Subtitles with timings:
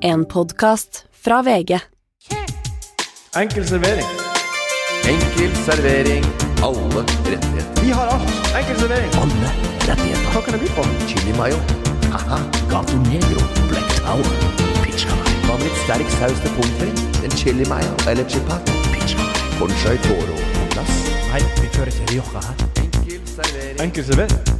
[0.00, 1.80] En podkast fra VG.
[3.36, 4.06] Enkel servering.
[5.08, 6.24] Enkel servering.
[6.62, 7.82] Alle rettigheter.
[7.82, 8.56] Vi har alt.
[8.58, 9.10] Enkel servering.
[9.14, 9.50] Alle
[9.88, 10.30] rettigheter.
[10.32, 10.84] Hva kan det by på?
[11.06, 11.56] Chili mayo.
[12.12, 12.38] Haha.
[12.70, 13.40] Gato Negro.
[13.70, 14.36] Black Tower.
[14.84, 15.16] Pizza.
[15.46, 17.24] Hva med litt sterk saus til pommes frites?
[17.24, 18.70] En chili mayo eller chipat?
[18.92, 19.26] Pizza.
[19.58, 20.94] Conchai toro på plass.
[21.32, 22.64] Nei, vi kjører ikke Rioja her.
[22.84, 23.82] Enkel servering.
[23.88, 24.57] Enkel servering.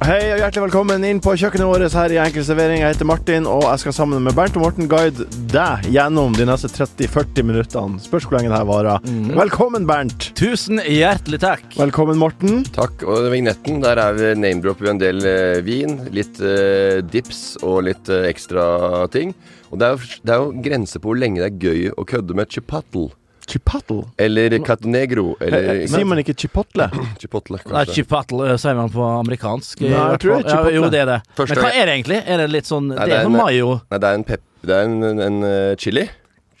[0.00, 2.78] Hei og hjertelig velkommen inn på kjøkkenet vårt her i Enkel servering.
[2.80, 6.46] Jeg heter Martin, og jeg skal sammen med Bernt og Morten guide deg gjennom de
[6.48, 8.00] neste 30-40 minuttene.
[8.00, 9.04] Spørs hvor lenge det her varer.
[9.36, 10.30] Velkommen, Bernt.
[10.40, 11.68] Tusen hjertelig takk.
[11.76, 12.64] Velkommen, Morten.
[12.72, 13.04] Takk.
[13.04, 17.82] Og vignetten, der er vi name-dropper vi en del eh, vin, litt eh, dips og
[17.90, 19.36] litt eh, ekstra ting.
[19.68, 22.08] Og det er, jo, det er jo grenser på hvor lenge det er gøy å
[22.08, 23.10] kødde med chipotle.
[23.50, 24.04] Chipotle.
[24.22, 25.32] Eller catonegro.
[25.42, 26.86] Eller Sier man ikke chipotle?
[27.20, 27.96] chipotle, Nei, kanskje.
[28.00, 29.82] chipotle eh, sier man på amerikansk.
[29.82, 30.70] Nei, jeg tror det er chipotle.
[30.70, 31.18] Ja, jo, det er det.
[31.40, 32.20] Første Men hva er det egentlig?
[32.26, 33.70] Er det litt sånn Nei, Det er noe sånn mayo.
[33.90, 36.06] Nei, det er en, pep, det er en, en, en eh, chili.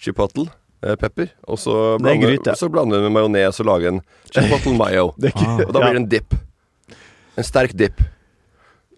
[0.00, 0.48] Chipotle.
[0.82, 1.30] eh, pepper.
[1.46, 4.00] Og så er blander, du så blander vi med majones og lager en
[4.34, 5.10] chipotle mayo.
[5.20, 6.38] Det ikke, Og da blir det en dip.
[7.38, 8.00] En sterk dip.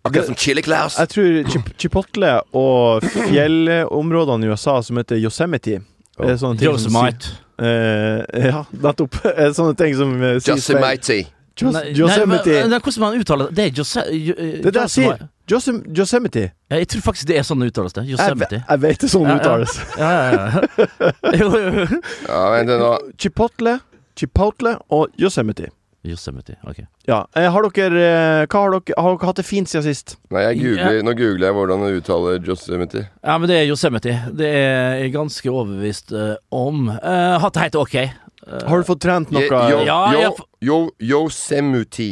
[0.03, 0.97] Akkurat som chili claus.
[0.98, 5.77] Jeg tror chip Chipotle og fjellområdene i USA som heter Yosemite
[6.19, 7.37] er sånne ting som Yosemite.
[7.63, 9.21] Eh, ja, nettopp.
[9.35, 11.07] Er sånne ting som uh, Josemite.
[11.07, 11.31] feil.
[11.61, 13.57] Jos Nei, Nei, men, hvordan man uttaler det?
[13.57, 15.05] Det er Jose, jo, eh, Det der sier.
[15.05, 15.29] Yosemite.
[15.51, 16.51] Josem Josemite.
[16.71, 17.93] Ja, jeg tror faktisk det er sånn det uttales.
[17.93, 19.41] det Jeg, jeg vet det sånn Ja, ja.
[19.41, 19.81] uttales.
[19.99, 21.13] Ja, ja, ja.
[21.43, 21.87] ja.
[22.29, 22.93] Ja, vent nå.
[23.19, 23.79] Chipotle,
[24.17, 25.69] Chipotle og Yosemite.
[26.05, 26.56] Yosemite.
[26.67, 26.81] Ok.
[27.06, 27.20] Ja.
[27.36, 30.17] Eh, har dere eh, Hva har dere Har dere hatt det fint siden sist?
[30.34, 33.05] Nei, jeg googler, nå googler jeg hvordan du uttaler Yosemite.
[33.22, 34.17] Ja, men det er Yosemite.
[34.34, 36.89] Det er jeg ganske overbevist eh, om.
[36.91, 37.97] Uh, hatt det helt ok.
[38.03, 39.47] Eh, Har du fått trent noe?
[39.47, 40.33] Yo, Ja, yo, jeg
[40.67, 42.11] yo, Yosemite.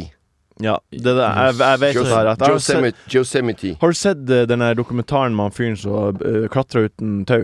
[0.61, 1.41] Ja, det der.
[1.49, 2.31] Jeg, jeg vet det her.
[2.31, 3.15] At jeg har, sett, Yosemite.
[3.17, 3.73] Yosemite.
[3.81, 7.43] har du sett eh, den der dokumentaren med han fyren som uh, klatra uten tau?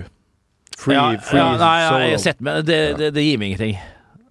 [0.77, 2.23] Free, ja, free ja, nei, ja, jeg har solo.
[2.23, 3.79] sett, men det, det, det gir meg ingenting.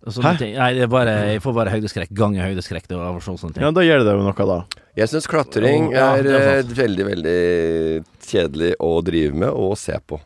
[0.07, 0.39] Hæ?
[0.39, 0.55] ting.
[0.55, 2.87] Nei, det er bare, jeg får bare høydeskrekk Gange høydeskrekk.
[2.87, 3.63] Det var sånn, sånne ting.
[3.67, 4.59] Ja, da gjør det deg jo noe, da.
[4.97, 9.99] Jeg syns klatring Ja, er, er eh, veldig, veldig kjedelig å drive med og se
[10.07, 10.21] på.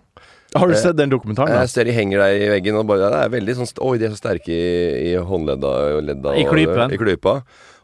[0.54, 1.48] Har du Eh, sett den dokumentaren?
[1.54, 1.60] da?
[1.62, 4.06] Jeg ser de henger der i veggen, og bare, det er veldig sånn Oi, de
[4.06, 6.34] er så sterke i, i håndledda og ledda.
[6.36, 7.42] I og- I klypa.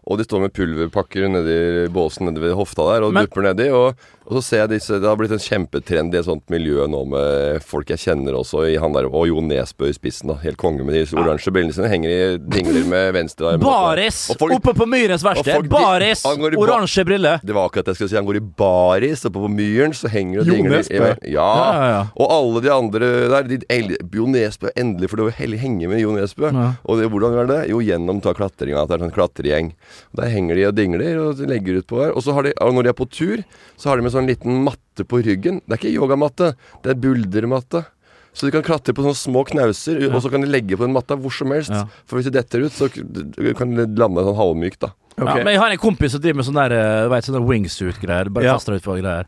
[0.08, 3.70] Og de står med pulverpakker nedi båsen nedi ved hofta der og Men- dupper nedi.
[3.72, 3.94] Og,
[4.26, 7.02] og så ser jeg disse Det har blitt en kjempetrend i et sånt miljø nå
[7.08, 10.28] med folk jeg kjenner også, der, og Jo Nesbø i spissen.
[10.32, 11.88] da Helt konge med de oransje brillene sine.
[11.88, 13.60] Henger i dingler med venstrearmen.
[13.62, 14.32] Baris!
[14.38, 15.68] Folk- Oppe på Myrens verksted.
[15.70, 16.24] Baris!
[16.26, 17.40] Oransje briller.
[17.46, 18.16] Det var akkurat det jeg skulle si.
[18.18, 20.82] Han går i baris, oppe på Myren så henger det Jo dingler.
[20.90, 21.14] Ja.
[21.30, 22.02] Ja, ja.
[22.16, 23.42] Og alle de andre der.
[23.46, 26.50] De, Jo Nesbø, endelig får du hell- henge med Jo Nesbø.
[26.52, 26.72] Ja.
[26.84, 27.60] Og det, hvordan gjør det?
[27.70, 28.82] Jo, gjennom ta klatringa.
[28.82, 29.72] At det er en sånn klatregjeng.
[30.16, 32.12] Der henger de og dingler og legger ut på her.
[32.16, 33.44] Og så har de, og når de er på tur,
[33.76, 35.60] så har de med sånn liten matte på ryggen.
[35.66, 36.54] Det er ikke yogamatte,
[36.84, 37.84] det er buldermatte.
[38.36, 40.92] Så de kan klatre på sånne små knauser, og så kan de legge på den
[40.92, 41.72] matta hvor som helst.
[41.72, 41.86] Ja.
[42.04, 42.90] For hvis du detter ut, så
[43.56, 44.90] kan du lande sånn halvmykt, da.
[45.16, 45.38] Okay.
[45.40, 48.28] Ja, men jeg har en kompis som driver med sånne, der, eh, vet, sånne wingsuit-greier.
[48.28, 48.58] Bare Ja.
[48.58, 49.24] kaster ut på greier.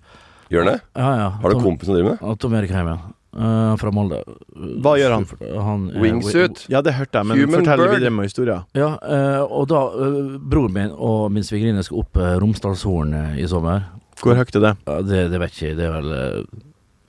[0.53, 0.81] Gjør han det?
[0.97, 1.29] Ja, ja.
[1.41, 2.27] Har du Tom- kompis som driver med det?
[2.29, 3.01] Ja, Tom Erik Heimen.
[3.39, 4.23] Uh, fra Molde.
[4.57, 5.25] Hva gjør han?
[5.63, 6.67] han uh, Wingsuit?
[6.69, 7.95] Ja, det hørte jeg, men Human fortell bird.
[7.97, 8.65] videre med historien.
[8.75, 13.43] Ja, uh, og da eh, Broren min og min svigerinne skal opp uh, Romsdalshorn eh,
[13.45, 13.85] i sommer.
[14.23, 14.73] Hvor høyt er det?
[14.87, 15.79] Ja, det, det vet jeg ikke.
[15.79, 16.65] Det er vel eh,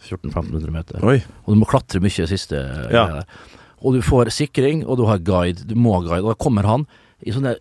[0.09, 1.05] 1400-1500 meter.
[1.05, 1.17] Oi.
[1.45, 3.05] Og du må klatre mye siste eh, Ja.
[3.07, 3.47] greia der.
[3.79, 5.63] Og du får sikring, og du har guide.
[5.67, 6.23] Du må ha guide.
[6.25, 6.83] Og da kommer han
[7.23, 7.55] i sånne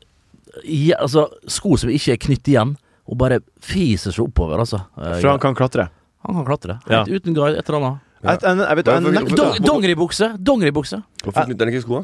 [0.64, 2.72] i, altså, sko som ikke er knytt igjen,
[3.08, 4.80] og bare fiser seg oppover, altså.
[4.98, 5.88] Eh, For han kan klatre.
[6.26, 6.78] han kan klatre.
[6.90, 7.04] Ja.
[7.06, 8.04] Uten guide, et eller annet.
[8.18, 8.32] Ja.
[8.34, 9.04] Et, en, jeg vet, en,
[9.38, 10.32] Dong, dongeribukse!
[10.42, 10.98] Dongeribukse!
[11.22, 12.00] Hvorfor knytter han ikke skoa?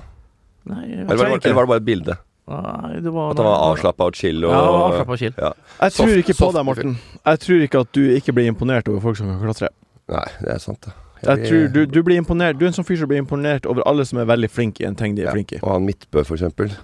[0.71, 2.15] Eller var det bare et bilde?
[2.49, 5.34] Nei, det var At han var avslappa og chill og Ja, avslappa og chill.
[5.38, 5.53] Ja.
[5.81, 6.99] Jeg tror Soft- ikke på deg, Morten.
[7.25, 9.69] Jeg tror ikke at du ikke blir imponert over folk som kan klatre.
[10.12, 10.93] Nei, det er sant, det.
[11.25, 13.81] Jeg tror du, du blir imponert Du er en sånn fyr som blir imponert over
[13.88, 15.32] alle som er veldig flinke i en ting de er ja.
[15.32, 15.60] flinke i.
[15.62, 16.75] Og han Midtbø, for eksempel.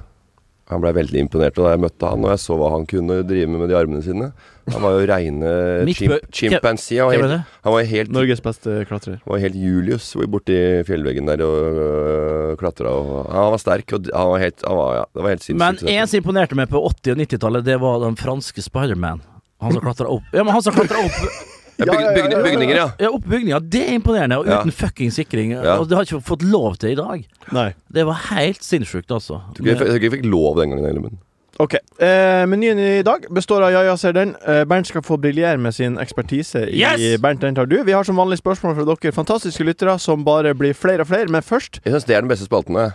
[0.70, 3.50] Han blei veldig imponert da jeg møtte han, og jeg så hva han kunne drive
[3.50, 4.28] med med de armene sine.
[4.70, 5.52] Han var jo reine
[6.38, 7.00] chimpanzee.
[7.02, 9.18] Han var helt, han var helt, Norges beste klatrer.
[9.24, 12.92] han var helt Julius borti fjellveggen der og øh, klatra.
[13.34, 16.06] Han var sterk, og han var helt han var, ja, Det var helt Men en
[16.12, 19.24] som imponerte meg på 80- og 90-tallet, det var den franske Spiderman.
[19.60, 22.88] Han som klatra opp Ja, men han som klatra opp ja, byg, bygning, bygninger, ja.
[23.00, 23.64] Ja, Oppbygninger.
[23.70, 24.60] Det er imponerende, og Ja.
[24.60, 25.52] uten fucking sikring.
[25.56, 25.78] Ja.
[25.78, 27.24] Og det har ikke fått lov til i dag.
[27.52, 27.74] Nei.
[27.92, 29.40] Det var helt sinnssykt, altså.
[29.56, 31.18] Jeg tror ikke jeg, jeg jeg fikk lov den gangen heller, men
[31.60, 31.74] Ok.
[32.00, 34.30] Eh, menyen i dag består av Jaja ja, ser den.
[34.48, 37.20] Eh, Bernt skal få briljere med sin ekspertise i Yes!
[37.20, 37.82] Bernt, den tar du.
[37.84, 41.28] Vi har som vanlig spørsmål fra dere fantastiske lyttere, som bare blir flere og flere.
[41.28, 42.74] Men først jeg syns det er den beste spalten.
[42.80, 42.92] jeg.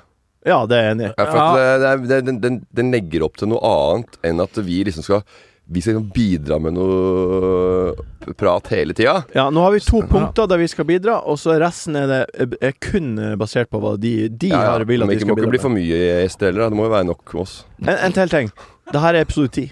[0.47, 1.13] Ja, det er jeg enig i.
[1.17, 5.21] Ja, den, den legger opp til noe annet enn at vi liksom skal
[5.65, 9.23] vi skal bidra med noe prat hele tida.
[9.33, 12.59] Ja, nå har vi to punkter der vi skal bidra, og så resten er, det,
[12.61, 14.75] er kun basert på hva de, de Ja, ja.
[14.75, 16.69] har villet at vi det må ikke bli for mye gjester heller.
[16.69, 17.57] Det må jo være nok med oss.
[17.81, 18.53] En, en til ting.
[18.93, 19.65] Det her er episode ti.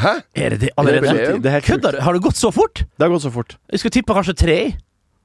[0.00, 0.14] Hæ?
[0.34, 1.42] Er det det Det er allerede?
[1.42, 2.00] Det er Kødder du?
[2.00, 2.82] Har det gått så fort?
[2.82, 3.58] Det har gått så fort.
[3.70, 4.58] Jeg skulle tippa kanskje tre.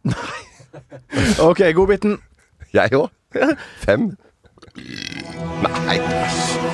[1.50, 2.20] OK, godbiten.
[2.74, 3.10] Jeg òg.
[3.82, 4.12] Fem.
[5.64, 6.74] Nei.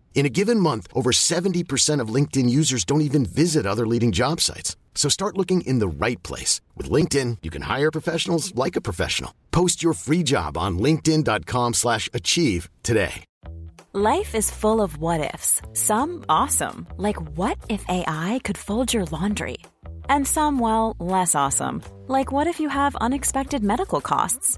[0.13, 4.39] In a given month, over 70% of LinkedIn users don't even visit other leading job
[4.39, 4.75] sites.
[4.93, 6.61] So start looking in the right place.
[6.77, 9.33] With LinkedIn, you can hire professionals like a professional.
[9.51, 13.23] Post your free job on linkedin.com slash achieve today.
[13.93, 15.61] Life is full of what ifs.
[15.73, 19.57] Some awesome, like what if AI could fold your laundry?
[20.07, 24.57] And some, well, less awesome, like what if you have unexpected medical costs?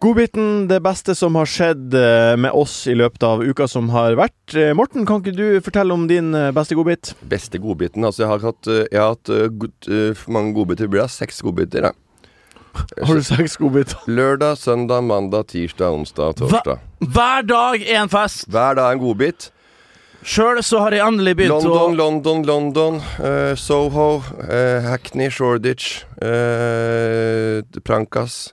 [0.00, 4.14] Godbiten, det beste som har skjedd eh, med oss i løpet av uka som har
[4.18, 4.54] vært.
[4.54, 7.16] Eh, Morten, kan ikke du fortelle om din eh, beste godbit?
[7.26, 8.06] Beste godbiten.
[8.06, 9.88] Altså, jeg har hatt, jeg har hatt god,
[10.30, 10.86] mange godbiter.
[10.86, 11.88] Det blir seks godbiter.
[11.90, 11.94] Ja.
[13.08, 13.98] Har du seks godbiter?
[14.20, 16.78] Lørdag, søndag, mandag, tirsdag, onsdag, torsdag.
[17.02, 18.44] Hver dag er en fest.
[18.54, 19.48] Hver dag en godbit.
[20.28, 23.00] Sjøl så har jeg endelig begynt London, å London, London.
[23.22, 28.52] eh, Soho, Uh, Hackney, Shoreditch, Uh, Prankas.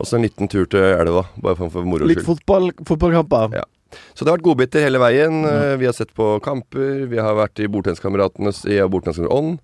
[0.00, 2.26] Og så en liten tur til elva, bare for, moro Litt skyld.
[2.32, 3.56] fotball, fotballkamper?
[3.60, 3.66] Ja.
[4.14, 5.40] Så det har vært godbiter hele veien.
[5.44, 7.06] Eh, Vi har sett på kamper.
[7.10, 9.58] Vi har vært i Bordtenniskameratenes i Bordtenniskameratenes ånd.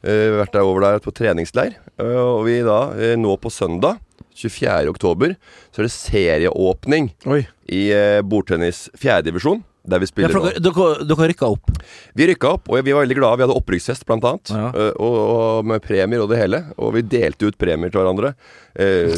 [0.00, 1.74] Uh, vært der over der på treningsleir.
[2.00, 2.86] Eh, Og vi da,
[3.20, 3.98] nå på søndag,
[4.32, 4.88] 24.
[4.88, 5.34] oktober,
[5.74, 7.42] så er det serieåpning Oi.
[7.68, 9.60] i uh, bordtennis fjerdedivisjon.
[9.90, 10.42] Der vi spiller nå.
[10.54, 11.70] dere, dere, dere rykka opp.
[12.16, 13.40] Vi rykka opp, og vi var veldig glade.
[13.40, 14.52] Vi hadde opprykksfest, blant annet.
[14.54, 14.68] Ja.
[14.70, 16.62] eh, Og, og med premier og det hele.
[16.78, 18.34] Og vi delte ut premier til hverandre.
[18.78, 19.10] Eh,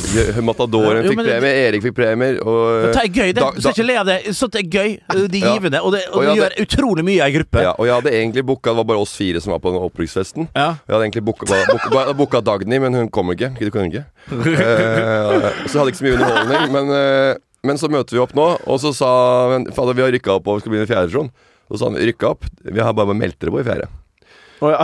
[0.43, 2.39] Matadoren fikk premie, Erik fikk premier.
[2.41, 3.41] Og, Det er gøy, det.
[3.43, 4.19] da- Du skal ikke le av det.
[4.35, 4.99] Sånt er gøy.
[5.13, 5.83] Det er givende.
[5.85, 7.61] Og det, og Og ja, gjør utrolig mye i gruppe.
[7.63, 9.83] Ja, og jeg hadde egentlig booka Det var bare oss fire som var på den
[9.83, 10.49] opprykksfesten.
[10.57, 10.71] Ja.
[10.89, 13.53] Jeg hadde egentlig booka, booka, booka Dagny, men hun kom ikke.
[13.59, 14.05] Hun kunne ikke.
[14.63, 16.73] Eh, så jeg hadde ikke så mye underholdning.
[16.73, 17.35] Men, eh,
[17.67, 19.09] men så møter vi opp nå, og så sa
[19.75, 21.33] Fader, vi har rykka opp og vi skal begynne i fjerde divisjon.
[21.71, 22.47] Så sa han rykka opp.
[22.67, 23.87] Vi har bare meldt dere på i fjerde.
[24.63, 24.83] Oh, ja.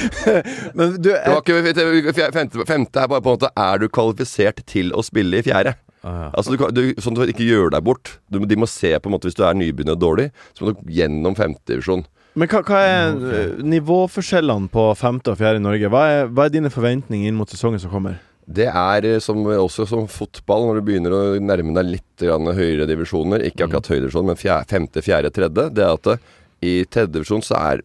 [0.78, 4.64] Men du, Det var ikke, femte, femte er bare på en måte Er du kvalifisert
[4.66, 5.76] til å spille i fjerde?
[6.04, 8.16] Altså du, kan- du, Sånn at du ikke gjør deg bort.
[8.26, 10.74] Du, de må se på en måte Hvis du er nybegynner og dårlig, så må
[10.74, 12.04] du gjennom femtedivisjon.
[12.34, 13.50] Men hva, hva er okay.
[13.70, 15.90] nivåforskjellene på femte og fjerde i Norge?
[15.92, 18.18] Hva er, hva er dine forventninger inn mot sesongen som kommer?
[18.46, 22.46] Det er eh, som, også som fotball, når du begynner å nærme deg litt grann
[22.54, 23.44] høyere divisjoner.
[23.48, 25.70] Ikke akkurat høyere divisjon, men fjerde, femte, fjerde, tredje.
[25.74, 26.18] Det er at det,
[26.64, 27.82] i tredje divisjon så er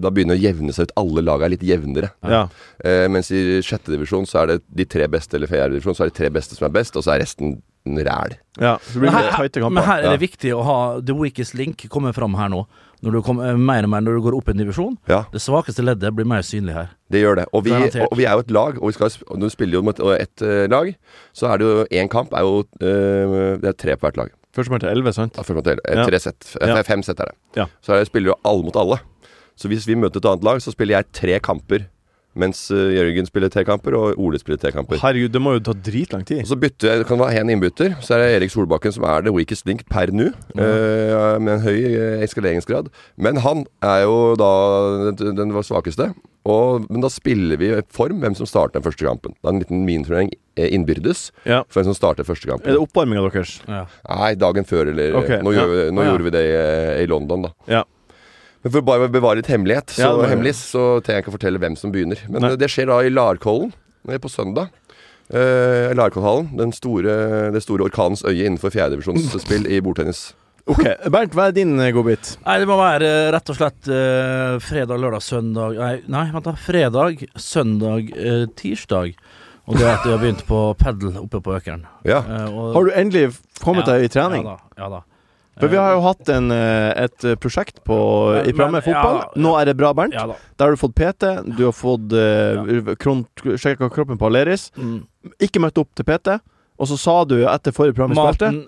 [0.00, 0.92] Da begynner det å jevne seg ut.
[0.96, 2.12] Alle lag er litt jevnere.
[2.22, 2.44] Ja.
[2.86, 6.04] Eh, mens i sjette divisjon så er det de tre beste, eller fjerde divisjon, så
[6.06, 8.36] er det tre beste som er best, og så er resten ræl.
[8.60, 8.76] ja.
[8.78, 10.26] Så det Men her, men her er det Ja.
[10.28, 12.66] viktig å ha the weakest link komme fram her nå.
[13.02, 14.96] Når du kommer, mer og mer når du går opp i en divisjon.
[15.08, 15.22] Ja.
[15.32, 16.90] Det svakeste leddet blir mer synlig her.
[17.10, 17.46] Det gjør det.
[17.56, 19.78] Og vi, og vi er jo et lag, og vi skal, og når du spiller
[19.78, 20.90] jo mot ett eh, lag,
[21.32, 24.34] så er det jo én kamp er jo eh, Det er tre på hvert lag.
[24.52, 25.36] Førstemann til elleve, sant?
[25.38, 26.04] Ja, fem, til eh, Ja.
[26.10, 26.56] tre sett.
[26.60, 26.82] Eh, Ja.
[26.82, 27.36] Fem sett er det.
[27.56, 27.66] Ja.
[27.80, 29.00] Så er det, spiller jo alle mot alle.
[29.56, 31.86] Så hvis vi møter et annet lag, så spiller jeg tre kamper.
[32.38, 35.00] Mens eh, Jørgen spiller T-kamper og Ole spiller T-kamper.
[35.02, 36.44] Herregud, det må jo ta dritlang tid.
[36.44, 37.96] Og så bytter jeg, det kan være en innbytter.
[38.04, 40.28] Så er det Erik Solbakken som er the weakest link per nå.
[40.54, 42.90] eh, med en høy eh, eskaleringsgrad.
[43.18, 44.50] Men han er jo da
[45.10, 46.12] den, den svakeste.
[46.48, 49.34] Og, men da spiller vi form hvem som starter den første kampen.
[49.36, 51.64] Det er en liten miniturnering eh, innbyrdes Ja.
[51.68, 52.70] for hvem som starter første kampen.
[52.70, 53.58] Er det oppvarminga deres?
[53.68, 55.66] Nei, dagen før, eller okay, Nå, ja.
[55.66, 56.12] gjør, nå ja.
[56.14, 56.60] gjorde vi det i,
[57.02, 57.82] i London, da.
[58.62, 61.38] Men for bare å bevare litt hemmelighet, så, Ja, hemmelig, så trenger jeg ikke å
[61.38, 62.20] fortelle hvem som begynner.
[62.28, 62.50] Men Nei.
[62.52, 63.72] eh, det skjer da i Larkollen
[64.08, 64.68] eh, på søndag.
[65.30, 66.48] Uh, Larkollhallen.
[66.58, 70.32] Den store, det store orkanens øye innenfor fjerdedivisjonsspill i bordtennis.
[70.70, 72.34] Ok, Bernt, hva er din eh, godbit?
[72.44, 76.46] Nei, det må være eh, rett og slett uh, fredag, lørdag, søndag Nei, nei vent
[76.50, 76.52] da.
[76.58, 79.14] Fredag, søndag, uh, tirsdag.
[79.70, 81.86] Og det er at jeg har begynt på padel oppe på Økeren.
[82.06, 82.20] Ja.
[82.26, 83.30] Uh, og- Har du endelig
[83.62, 84.44] kommet Ja, deg i trening?
[84.44, 84.82] Ja da.
[84.82, 85.00] Ja da.
[85.60, 87.96] For vi har jo hatt en, eh, et eh, prosjekt på,
[88.34, 89.18] Men- i programmet Fotball.
[89.22, 90.14] ja, Nå er det bra, Bernt.
[90.16, 90.36] Ja da.
[90.58, 94.70] Der har du fått PT, du har fått uh, sjekka kroppen på Aleris.
[94.76, 95.02] Mm.
[95.40, 96.38] Ikke møtt opp til PT.
[96.80, 98.62] Og så sa du etter forrige program Maten,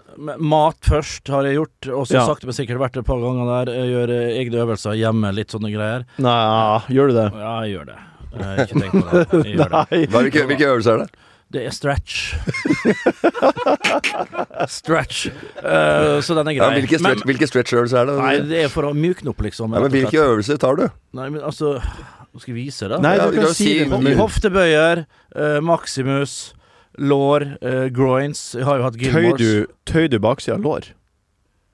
[0.44, 2.26] mat først har jeg gjort, og så Ja.
[2.28, 3.72] sakte, men sikkert vært et par ganger der.
[3.72, 6.04] Jeg gjør egne øvelser hjemme, litt sånne greier.
[6.18, 7.32] Nei, gjør du det?
[7.40, 7.96] Ja, jeg gjør det.
[8.32, 9.44] Eh, ikke tenkt på det.
[9.46, 9.70] Jeg gjør det.
[9.92, 10.06] Nei.
[10.12, 11.08] Hva, hvilke, hvilke øvelser er det?
[11.52, 12.32] Det er stretch.
[14.72, 15.26] stretch.
[15.60, 18.16] Uh, så den er Ja, hvilke, hvilke, Men- stretch, hvilke stretch-øvelser er det?
[18.22, 19.72] Nei, det er for å mykne opp, liksom.
[19.74, 20.30] ja, men hvilke slett.
[20.32, 20.86] øvelser tar du?
[21.18, 21.74] Nei, men altså
[22.38, 23.00] Skal jeg vise det?
[23.04, 25.04] Nei, Ja, du vi kan kan si si- det med Hoftebøyer,
[25.36, 26.54] uh, maximus,
[26.98, 28.54] lår, uh, groins.
[28.56, 30.88] Jeg har jo hatt Tøy du, tøy du baksida av lår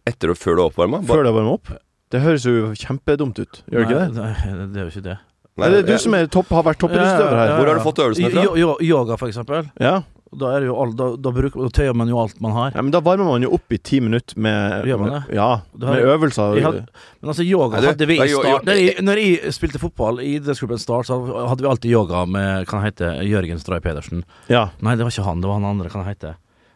[0.09, 1.03] Etter og før du er oppvarma?
[1.07, 1.71] før du varmer opp?
[2.11, 3.63] Det høres jo kjempedumt ut.
[3.71, 4.11] Gjør det ikke det?
[4.17, 5.19] Nei, det er jo ikke det.
[5.59, 7.57] Nei, det er du som er topp, har vært toppidrettsutøver her.
[7.59, 8.45] Hvor har du fått øvelsene fra?
[8.63, 9.69] Jo- Yoga, for eksempel.
[9.81, 10.03] Ja.
[10.29, 12.73] Da, er det jo all, da, da, bruker, da tøyer man jo alt man har.
[12.77, 15.21] ja, men da varmer man jo opp i ti minutter med Gjør man det?
[15.39, 15.47] Ja,
[15.81, 16.59] har med øvelser.
[16.61, 16.75] Had,
[17.23, 19.79] Men altså, yoga Nei, du- hadde vi i start jo- Når jeg, når jeg spilte
[19.81, 21.17] fotball i idrettsgruppen Start, så
[21.49, 24.23] hadde vi alltid yoga med Kan hete Jørgen Stray Pedersen?
[24.53, 24.69] Ja.
[24.83, 25.89] Nei, det var ikke han, det var han andre.
[25.89, 26.35] Kan hete?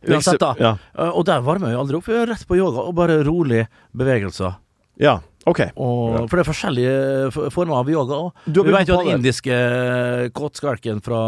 [0.09, 0.55] Uansett, da.
[0.59, 0.73] Ja.
[0.99, 2.07] Eh, Og der varmer jeg aldri opp.
[2.09, 4.57] Vi er rett på yoga, og bare rolig bevegelser.
[4.99, 5.21] ja.
[5.49, 5.61] OK.
[5.75, 8.18] Og, For det er forskjellige former av yoga.
[8.28, 8.44] òg.
[8.46, 9.56] Du du vi vet jo den indiske
[10.37, 11.22] kåtskalken fra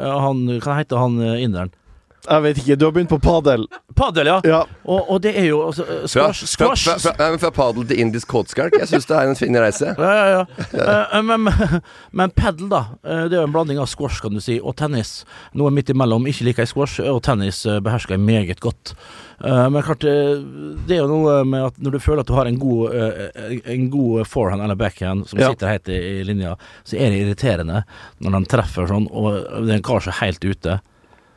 [0.00, 1.70] ja, han, Hva han han eh, inderen?
[2.22, 2.76] Jeg vet ikke.
[2.78, 3.64] Du har begynt på padel.
[3.98, 4.36] Padel, ja.
[4.46, 4.60] Ja.
[4.86, 8.28] Og, og det er jo altså, squash, squash, fra, fra, fra, fra padel til indisk
[8.30, 8.76] kåtskalk?
[8.78, 9.90] Jeg syns det er en fin reise.
[9.98, 11.00] Ja, ja, ja.
[11.18, 11.48] uh, men,
[12.22, 12.84] men padel, da.
[13.02, 15.24] eh, det er jo en blanding av squash kan du si, og tennis.
[15.58, 16.28] Noe midt imellom.
[16.30, 18.94] Ikke liker jeg squash, og tennis eh, behersker jeg meget godt.
[19.42, 20.36] Uh, men klart, eh,
[20.86, 23.56] det er jo noe med at når du føler at du har en god, uh,
[23.74, 25.50] en god forehand eller backhand som Ja.
[25.50, 26.54] sitter helt i, i linja,
[26.86, 27.82] så er det irriterende
[28.22, 30.78] når den treffer sånn, og det er en kar som er helt ute.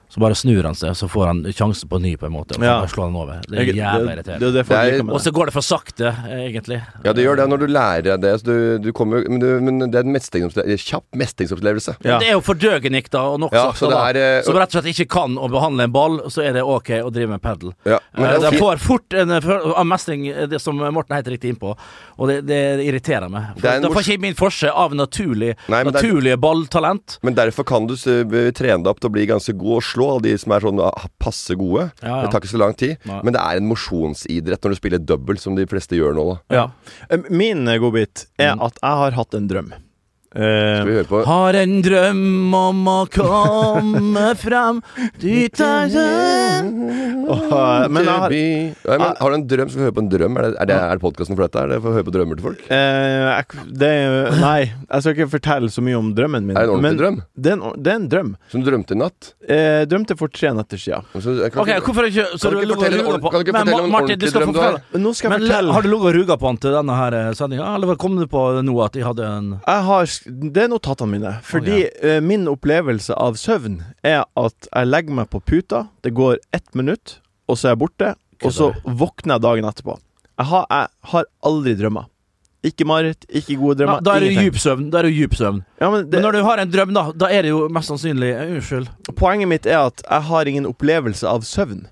[0.09, 2.55] Så bare snur han seg, så får han sjansen på ny, på en måte.
[2.55, 2.79] Og så Ja.
[2.79, 3.41] bare slår han over.
[3.49, 4.71] Det er jævlig det, irriterende.
[4.71, 6.81] er er- Og så går det for sakte, egentlig.
[7.03, 8.33] Ja, det gjør det når du lærer det.
[8.39, 11.97] Så du, du kommer, men, du, men det er en mestringsopple- kjapp mestringsopplevelse.
[12.05, 12.19] Ja.
[12.19, 14.41] Det er jo for døgenikk, da, og nok Ja, sagt, så det da, er, eh,
[14.43, 17.11] som rett og slett ikke kan å behandle en ball, så er det ok å
[17.11, 17.73] drive med padel.
[17.85, 21.11] Ja, men Eh, det er De får fort en eh, mestring, eh, det som Morten
[21.17, 21.75] er helt riktig innpå,
[22.19, 23.53] og det, det irriterer meg.
[23.55, 26.37] For Det er en da får ikke min forse av naturlig, Nei, men er- naturlige
[26.39, 27.17] balltalent.
[27.23, 30.25] Men derfor kan du trene deg opp til å bli ganske god og slå alle
[30.27, 31.87] de som er sånn ah, passe gode.
[32.03, 32.19] Ja, ja.
[32.25, 32.97] Det tar ikke så lang tid.
[33.07, 33.21] Nei.
[33.25, 36.27] Men det er en mosjonsidrett når du spiller double, som de fleste gjør nå.
[36.33, 36.59] Da.
[36.59, 36.65] Ja.
[37.09, 39.73] Eh, Min eh, godbit er at jeg har hatt en drøm.
[40.35, 40.41] Eh,
[40.81, 44.81] Skal vi høre på Har en drøm om å komme frem
[45.21, 46.65] dit er eh,
[47.87, 49.69] men har, Ja, men, Har du en drøm?
[49.71, 50.35] Skal vi høre på en drøm?
[50.37, 51.61] Er det, er det, er det podkasten for dette?
[51.63, 52.65] Er det for å høre på drømmer til folk?
[52.67, 53.91] eh, det,
[54.45, 56.57] Nei, jeg skal ikke fortelle så mye om drømmen min.
[56.59, 57.21] Er det en ordentlig drøm?
[57.35, 58.33] Det er en, det er en drøm.
[58.51, 59.31] Som du drømte i natt?
[59.47, 61.07] Eh, drømte for tre netter siden.
[61.15, 63.31] Så, jeg kan Ok, ikke- hvorfor ikke Så Kan du ikke og fortelle ord- på
[63.31, 64.79] kan du ikke Men fortelle om en Martin, ordentlig drøm du har?
[65.05, 67.31] nå skal jeg Men fortelle har du ligget og ruga på han til denne eh,
[67.39, 71.11] sendinga, eller kom du på nå at de hadde en jeg har, Det er notatene
[71.11, 71.33] mine.
[71.45, 76.39] Fordi eh, min opplevelse av søvn er at jeg legger meg på puta, det går
[76.55, 79.99] ett minutt, og så er jeg borte, og så våkner jeg dagen etterpå.
[80.35, 82.09] Jeg har, jeg har aldri drømmer.
[82.65, 84.05] Ikke mareritt, ikke gode ja, drømmer.
[84.05, 84.87] Da er det djup søvn.
[84.89, 85.59] Da er det djup søvn.
[85.77, 87.91] Ja, men det, Men når du har en drøm, da, da er det jo mest
[87.93, 88.89] sannsynlig eh, Unnskyld.
[89.19, 91.85] Poenget mitt er at jeg har ingen opplevelse av søvn.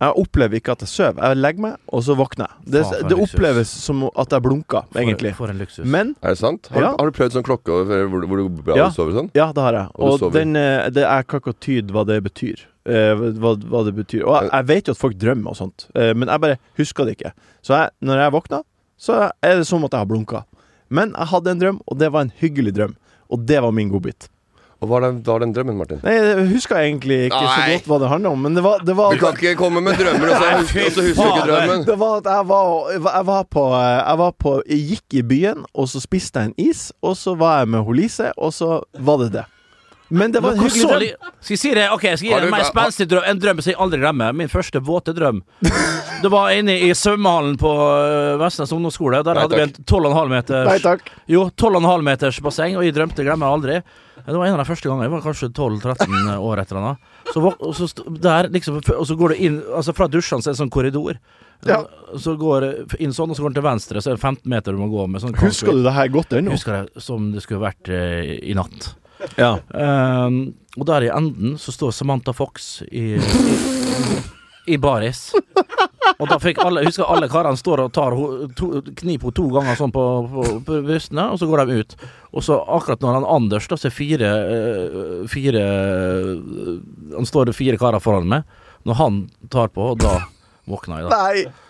[0.00, 1.22] Jeg opplever ikke at jeg sover.
[1.24, 2.70] Jeg legger meg, og så våkner jeg.
[2.74, 3.34] Det, Faen, for en det luksus.
[3.34, 5.30] oppleves som at jeg blunker, egentlig.
[5.38, 5.86] For, en luksus.
[5.88, 6.68] Men Er det sant?
[6.68, 6.90] Har, Ja.
[6.92, 8.88] du, har du prøvd sånn klokke over- hvor, hvor du bra Ja.
[8.90, 9.30] du sover sånn?
[9.34, 9.86] ja, det har jeg.
[9.94, 10.32] Og du Og sover.
[10.32, 12.60] den, eh, det, jeg kan ikke tyde hva det betyr.
[12.84, 14.22] Eh, hva, hva det betyr.
[14.26, 17.04] Og jeg, jeg vet jo at folk drømmer og sånt, eh, men jeg bare husker
[17.06, 17.32] det ikke.
[17.64, 18.62] Så jeg, når jeg våkner,
[19.00, 20.44] så er det som at jeg har blunka.
[20.90, 22.96] Men jeg hadde en drøm, og det var en hyggelig drøm.
[23.30, 24.28] Og det var min godbit.
[24.86, 26.00] Og hva er den, hva er den drømmen, Martin?
[26.06, 27.68] Nei, jeg husker egentlig ikke så Nei.
[27.74, 29.98] godt hva det handla om, men det var, det var Du kan ikke komme med
[29.98, 31.86] drømmer, og så, og så husker du ikke drømmen.
[31.90, 35.66] Det var at jeg var, jeg var på Jeg var på Jeg gikk i byen,
[35.74, 38.80] og så spiste jeg en is, og så var jeg med Holise, Lise, og så
[39.00, 39.44] var det det.
[40.08, 41.30] Men det var en hyggelig så drøm.
[41.40, 41.84] Skal jeg si det?
[41.90, 43.24] Ok, jeg skal gi meg deg en du- mer spenstig drøm.
[43.26, 44.32] En drøm som jeg aldri glemmer.
[44.38, 45.40] Min første våte drøm.
[46.22, 49.22] Det var inne i svømmehallen på øh, Vestnes ungdomsskole.
[49.26, 51.10] Der Nei, hadde vi en 12,5 meters Nei takk.
[51.28, 53.80] Jo, 12,5 meters basseng, og jeg drømte, glemmer jeg aldri.
[54.26, 55.06] Det var en av de første gangene.
[55.06, 56.94] Jeg var kanskje 12-13 år etter henne.
[57.32, 57.88] Så, og så
[58.22, 60.70] der, liksom, og så går det inn Altså Fra dusjene så er det en sånn
[60.72, 61.18] korridor.
[61.66, 61.80] Ja.
[62.20, 64.46] Så går det inn sånn, og så går den til venstre, så er det 15
[64.52, 66.52] meter du må gå med sånn Husker du det her godt ennå?
[66.54, 68.92] Husker det som det skulle vært eh, i natt.
[69.40, 69.56] Ja.
[69.70, 73.16] Um, og der i enden så står Samantha Fox i,
[74.66, 75.30] i, baris.
[76.16, 78.16] Og da fikk alle Husker alle karene står og tar
[78.56, 78.68] to,
[79.00, 81.96] henne to ganger sånn på, på, på brystene, og så går de ut.
[82.36, 86.32] Og så akkurat når han Anders da ser fire eh, Fire eh,
[87.16, 88.44] Han står det fire karer foran meg.
[88.86, 90.18] Når han tar på, da
[90.68, 91.22] våkner jeg, da.
[91.24, 91.65] Nei.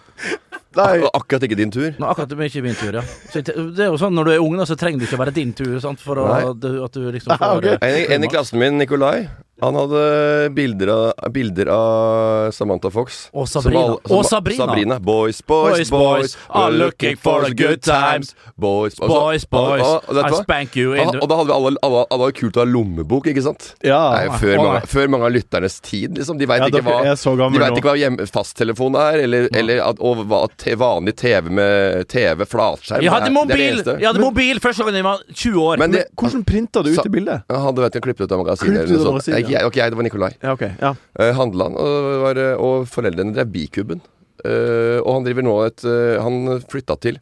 [0.76, 1.08] Nei.
[1.16, 1.88] Akkurat ikke din tur.
[1.96, 3.04] Nei, akkurat ikke min tur, ja.
[3.32, 5.24] Så det er jo sånn når du er ung, da, så trenger det ikke å
[5.24, 7.78] være din tur, sant, for å, at, du, at du liksom Ah, okay.
[7.80, 9.26] En, en i klassen min, Nikolai,
[9.60, 13.30] han hadde bilder av, bilder av Samantha Fox.
[13.32, 13.80] Og Sabrina.
[13.80, 14.98] All, som- Og Sabrina.
[15.00, 18.34] Boys, boys, Boys, boys, boys, are looking for the good times.
[18.56, 21.54] Boys, boys, Boys, boys, og, og, I spank you in the og da hadde vi
[21.56, 23.74] alle, alle, alle hadde kult å ha lommebok, ikke sant?
[23.82, 24.00] Ja.
[24.16, 26.38] Nei, før, mange, før mange av lytternes tid, liksom.
[26.38, 29.48] De veit Ja, ikke, hva- er så de vet ikke hva hjem, fasttelefon er, eller,
[29.54, 33.40] eller at, og hva te, vanlig TV med TV, flatskjerm Jeg hadde er- det det
[33.40, 34.00] mobil.
[34.00, 35.78] Jeg hadde mobil første gangen jeg var 20 år.
[35.78, 37.42] Men Men det- hvordan printa du ut det bildet?
[37.48, 39.45] Ja, Han hadde vet jeg, klippet ut av magasinet.
[39.46, 39.58] Ja.
[39.60, 40.32] Jeg- Ok, det var Nikolai.
[40.42, 40.94] Ja, okay, Ja.
[41.18, 44.02] Uh, handla han, og, var, eh, og foreldrene drev Bikuben.
[44.44, 47.16] Uh, og han driver nå et uh, Han flytta til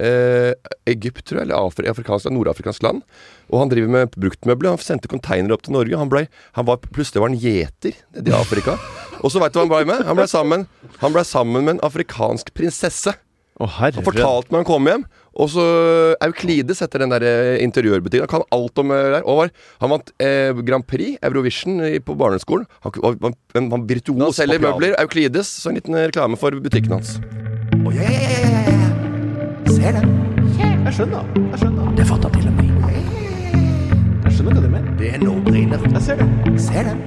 [0.00, 0.52] uh,
[0.86, 3.02] Egypt, tror jeg, eller Afri afrikansk, nordafrikansk land.
[3.50, 4.70] Og han driver med bruktmøbler.
[4.76, 5.98] Han sendte containere opp til Norge.
[5.98, 8.76] Han ble, han var, plutselig var han gjeter nede i Afrika.
[9.22, 10.06] og så veit du hva han ble med?
[10.06, 10.68] Han ble sammen,
[11.02, 13.16] han ble sammen med en afrikansk prinsesse.
[13.60, 15.02] Herre Han fortalte meg han kom hjem.
[15.38, 15.64] Og så
[16.24, 18.26] Euklides heter den der eh, interiørbutikken.
[18.26, 19.22] Han kan alt om eh, der.
[19.22, 22.66] Og var, han vant eh, Grand Prix, Eurovision, på barneskolen.
[22.82, 24.96] Han var, var, var, var virtuos, selger møbler.
[24.98, 25.52] Euklides.
[25.62, 27.18] Så en liten reklame for butikken hans.
[27.84, 28.50] Oh, yeah, yeah, yeah.
[28.50, 29.74] ja, ja, ja.
[29.76, 30.18] Ser den.
[30.58, 31.30] Jeg skjønner.
[31.38, 31.94] Jeg skjønner.
[31.96, 32.66] Det fatter til og med.
[34.24, 34.92] Jeg skjønner hva du mener.
[34.98, 35.88] Det er no-brainer.
[35.94, 36.58] Jeg ser det.
[36.60, 37.00] Ser den.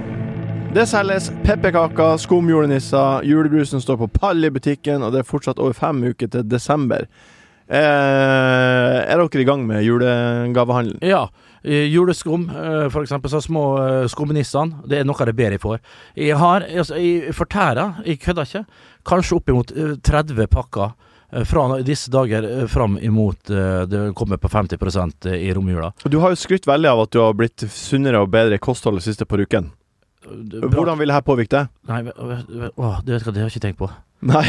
[0.74, 5.75] Det selges pepperkaker, skumjulenisser, julebrusen står på pall i butikken, og det er fortsatt over
[5.77, 7.06] fem uker til desember.
[7.70, 11.00] Eh, er dere i gang med julegavehandelen?
[11.05, 11.27] Ja.
[11.63, 14.84] Juleskum, eh, for eksempel, så små eh, skumnissene.
[14.88, 15.79] Det er noe av det bedre jeg får.
[16.20, 18.65] Jeg har altså, Jeg fortærer, jeg kødder ikke,
[19.08, 20.93] kanskje oppimot eh, 30 pakker
[21.50, 23.50] fra disse dager fram imot
[23.89, 25.88] det kommer på 50% i romjula.
[26.05, 29.01] Du har jo skrytt veldig av at du har blitt sunnere og bedre i kostholdet
[29.01, 29.72] siste par ukene.
[30.29, 31.72] Hvordan vil dette påvirke deg?
[31.89, 32.03] Nei,
[32.77, 33.89] åh, det, det har jeg ikke tenkt på.
[34.24, 34.44] Nei.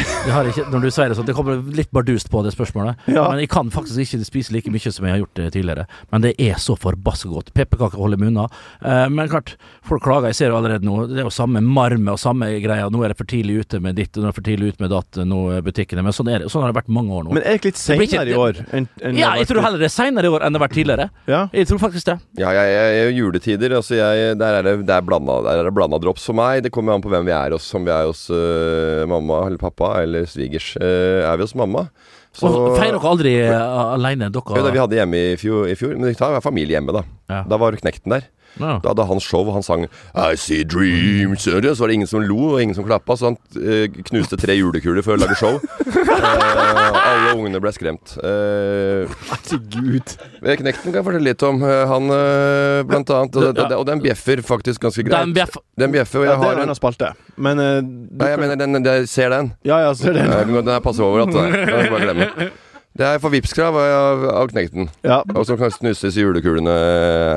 [0.49, 3.01] Ikke, når du sier det sånn, det kommer litt bardust på det spørsmålet.
[3.11, 3.25] Ja.
[3.27, 5.85] Men jeg kan faktisk ikke spise like mye som jeg har gjort eh, tidligere.
[6.13, 7.51] Men det er så forbaska godt.
[7.57, 8.47] Pepperkaker holder meg unna.
[8.79, 9.55] Eh, men klart,
[9.85, 10.31] folk klager.
[10.31, 12.87] Jeg ser jo allerede nå, det er jo samme marme og samme greia.
[12.91, 14.93] Nå er det for tidlig ute med ditt, nå er det for tidlig ute med
[14.95, 16.05] datt, nå butikkene.
[16.05, 17.35] Men sånn, er det, sånn har det vært mange år nå.
[17.35, 18.63] Men er det ikke litt seinere i år?
[18.75, 20.77] Enn, enn ja, jeg tror heller det er seinere i år enn det har vært
[20.79, 21.09] tidligere.
[21.27, 21.43] Ja.
[21.55, 22.17] Jeg tror faktisk det.
[22.39, 26.27] Ja, jeg, jeg, jeg, juletider, altså jeg, der er det, det blanda, det blanda drops
[26.29, 26.63] for meg.
[26.65, 27.67] Det kommer an på hvem vi er hos.
[27.75, 29.64] Om vi er hos øh, mamma eller pappa
[30.03, 30.73] eller svigers.
[30.77, 31.87] Eh, er vi hos mamma,
[32.35, 35.75] så Og Feirer dere aldri uh, aleine, Jo, det vi hadde hjemme i fjor, i
[35.79, 37.05] fjor men vi tar familie hjemme, da.
[37.31, 37.43] Ja.
[37.47, 38.25] Da var Knekten der.
[38.59, 38.77] Ja.
[38.83, 42.53] Da hadde han show, han sang I see dreams Så var det ingen som lo,
[42.55, 45.59] og ingen som klappa, så han eh, knuste tre julekuler før å lage show.
[45.85, 48.15] Eh, alle ungene ble skremt.
[48.21, 50.15] Uh, Herregud.
[50.41, 51.61] Knekten kan jeg fortelle litt om.
[51.65, 55.17] Eh, han eh, blant annet Og, og, og den bjeffer faktisk ganske greit.
[55.17, 55.57] Den bjeff...
[55.79, 57.11] Den bjeffer, og Ja, jeg det er har en en annen spalte.
[57.35, 59.51] Men uh, du Nei, jeg mener, den, den, jeg ser den.
[59.67, 60.31] Ja, jeg ser den.
[60.31, 61.33] Eh, Den er passe overalt.
[61.35, 61.57] Den er.
[61.65, 62.49] Den kan jeg bare glemme.
[62.95, 64.87] Det er for Vipps-krav av, av Knekten.
[65.03, 65.19] Ja.
[65.35, 66.75] Og som kan snuses i julekulene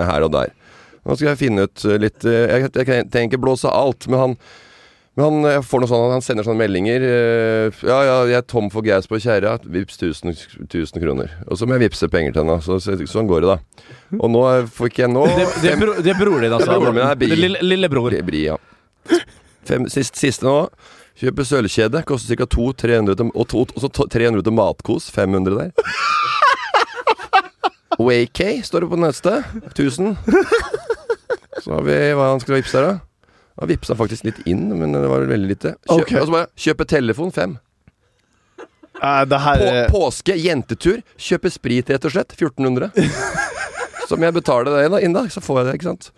[0.06, 0.54] her og der.
[1.06, 4.34] Nå skal jeg finne ut litt eh, Jeg, jeg, trenger ikke blåse alt, men han
[5.18, 7.02] men han jeg får noe sånn, han sender sånne meldinger.
[7.02, 9.56] eh, Ja, ja, jeg er tom for gass på kjerra.
[9.66, 10.30] Vips 1000,
[10.68, 11.32] 1000 kroner.
[11.50, 12.60] Og så må jeg vippse penger til henne.
[12.62, 13.88] Så, så, sånn går det, da.
[14.20, 14.44] Og nå
[14.76, 16.68] får ikke jeg nå Det, det, er bro, det er bror din, altså.
[16.70, 17.26] Det er broren min, det er Bi.
[17.32, 18.14] Det er lille, lillebror.
[18.14, 18.54] Bri- Bri, ja.
[19.66, 20.54] Fem, sist, siste nå.
[21.18, 22.04] Kjøpe sølvkjede.
[22.06, 22.46] Koster ca.
[22.54, 25.10] 200-300 til, og, to, og så to- 300 til matkos.
[25.18, 25.74] 500 der.
[27.98, 29.40] Wayk står det på neste.
[29.74, 30.14] 1000.
[31.64, 33.32] Så har vi hva han skulle vippse her, da.
[33.58, 35.74] Han vippsa faktisk litt inn, men det var veldig lite.
[35.88, 36.20] Kjøp, okay.
[36.20, 37.32] Og så bare kjøpe telefon.
[37.34, 37.56] 5.
[39.02, 41.02] Eh, det her På, påske, jentetur.
[41.18, 42.36] Kjøpe sprit, rett og slett.
[42.38, 42.92] 1400.
[44.08, 45.26] Så må jeg betale det da, inn, da.
[45.32, 46.10] Så får jeg det, ikke sant.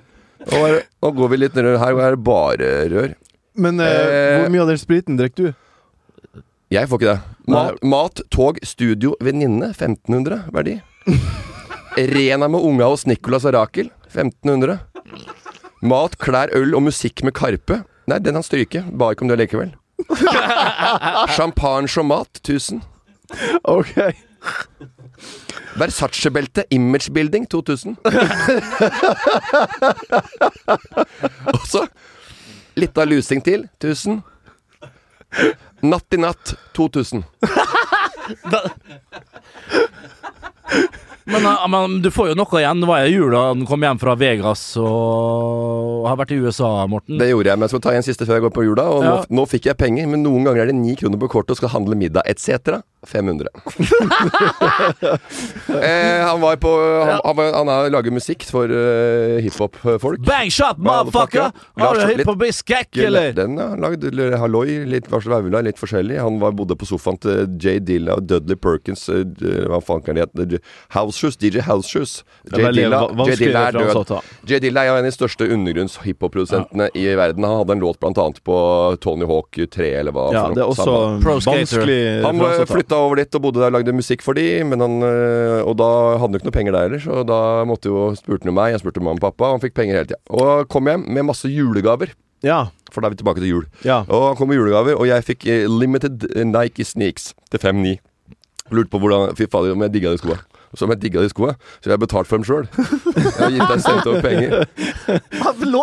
[0.57, 1.81] Og nå går vi litt nedover.
[1.83, 3.17] Her er det bare rør.
[3.61, 6.43] Men eh, Eh, hvor mye av den spriten drikker du?
[6.71, 7.37] Jeg får ikke det.
[7.51, 10.77] Mat, mat tog, studio, venninne 1500 verdi.
[12.15, 14.79] Rena med unga hos Nicolas og Rakel 1500.
[15.83, 17.83] Mat, klær, øl og musikk med Karpe.
[18.11, 18.83] Nei, den han stryker.
[18.93, 19.71] Ba ikke om det likevel.
[21.37, 22.83] Champagne og mat 1000.
[23.65, 23.97] OK.
[25.79, 27.97] Versace-belte, imagebuilding 2000.
[31.55, 31.87] og så
[32.81, 34.23] litt av lusing til 1000.
[35.87, 37.25] Natt i natt 2000.
[41.31, 42.81] Men, eh, men du får jo noe igjen.
[42.83, 47.19] Det var i jula han kom hjem fra Vegas og har vært i USA, Morten.
[47.21, 48.87] Det gjorde jeg, men jeg skal ta en siste før jeg går på jula.
[48.91, 49.11] Og Ja.
[49.11, 51.57] nå, nå fikk jeg penger, men noen ganger er det ni kroner på kortet og
[51.63, 52.81] skal handle middag etc.
[53.07, 53.49] 500.
[55.69, 56.71] eh, han var på
[57.05, 60.21] Han, han, var- han har laget musikk for uh, hiphop-folk.
[60.27, 61.51] Bang shot, motherfucker!
[61.81, 62.63] Har du Lars, hørt på Biss
[63.07, 63.33] eller?
[63.37, 65.33] Den har han lagde eller halloi, litt varsel
[65.65, 66.19] litt forskjellig.
[66.21, 70.03] Han var, bodde på sofaen til Jay Dilla og Dudley Perkins eh, d- Hva faen
[70.05, 70.61] kan de hete?
[70.97, 72.19] House Shoes, DJ House Shoes.
[72.45, 74.05] Det er va- Jay Dilla er død.
[74.11, 74.21] ta.
[74.49, 77.45] Jay Dilla er jo en av de største undergrunns-hiphop-produsentene i verden.
[77.47, 78.57] Han hadde en låt blant annet på
[79.05, 80.29] Tony Hawk 3, eller hva.
[80.35, 80.59] Ja, for noe.
[80.59, 81.61] det er også Pro skater.
[81.61, 82.90] vanskelig Han ta.
[82.91, 85.77] Flytta over dit og bodde der og lagde musikk for de, men han, øh, og
[85.79, 85.87] da
[86.19, 88.81] hadde han ikke noe penger der heller, så da måtte jo spurte han meg, jeg
[88.83, 90.19] spurte mamma og pappa, og han fikk penger hele tida.
[90.35, 92.71] Og kom hjem med masse julegaver, Ja.
[92.91, 93.65] for da er vi tilbake til jul.
[93.85, 94.01] ja.
[94.09, 97.99] Og han kom med julegaver, og jeg fikk eh, limited Nike sneaks til 5-9.
[98.73, 100.39] Lurte på hvordan Fy fader, om jeg digga de skoa.
[100.71, 102.67] Og så om jeg digga de skoa, så jeg har betalt for dem sjøl.
[102.71, 104.69] Jeg har gitt deg sendt over penger.
[105.45, 105.81] Han lå.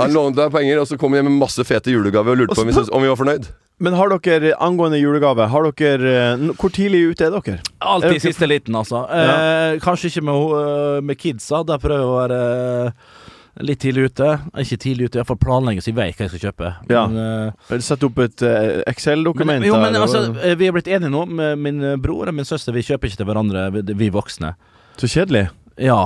[0.00, 2.64] Han lånte deg penger, og så kom jeg med masse fete julegaver og lurte på
[2.64, 3.46] om vi, synes, om vi var fornøyd.
[3.84, 7.56] Men har dere, angående julegave, har dere eh, Hvor tidlig ute er dere?
[7.58, 9.00] Er Alltid i siste liten, altså.
[9.10, 11.62] Eh, kanskje ikke med, ho- med kidsa.
[11.66, 12.42] Der prøver jeg å være
[12.86, 13.22] eh,
[13.62, 14.28] litt tidlig ute.
[14.60, 16.70] Ikke tidlig ute, iallfall planlegge så jeg vet hva jeg skal kjøpe.
[16.90, 17.06] Ja.
[17.10, 19.66] Men, uh, Sett opp et uh, Excel-dokument?
[19.66, 22.74] jo, men altså, eh, vi er blitt enige nå med min bror og min søster.
[22.74, 24.54] Vi kjøper ikke til hverandre, vi, vi voksne.
[24.98, 25.48] Så kjedelig.
[25.80, 26.00] Ja.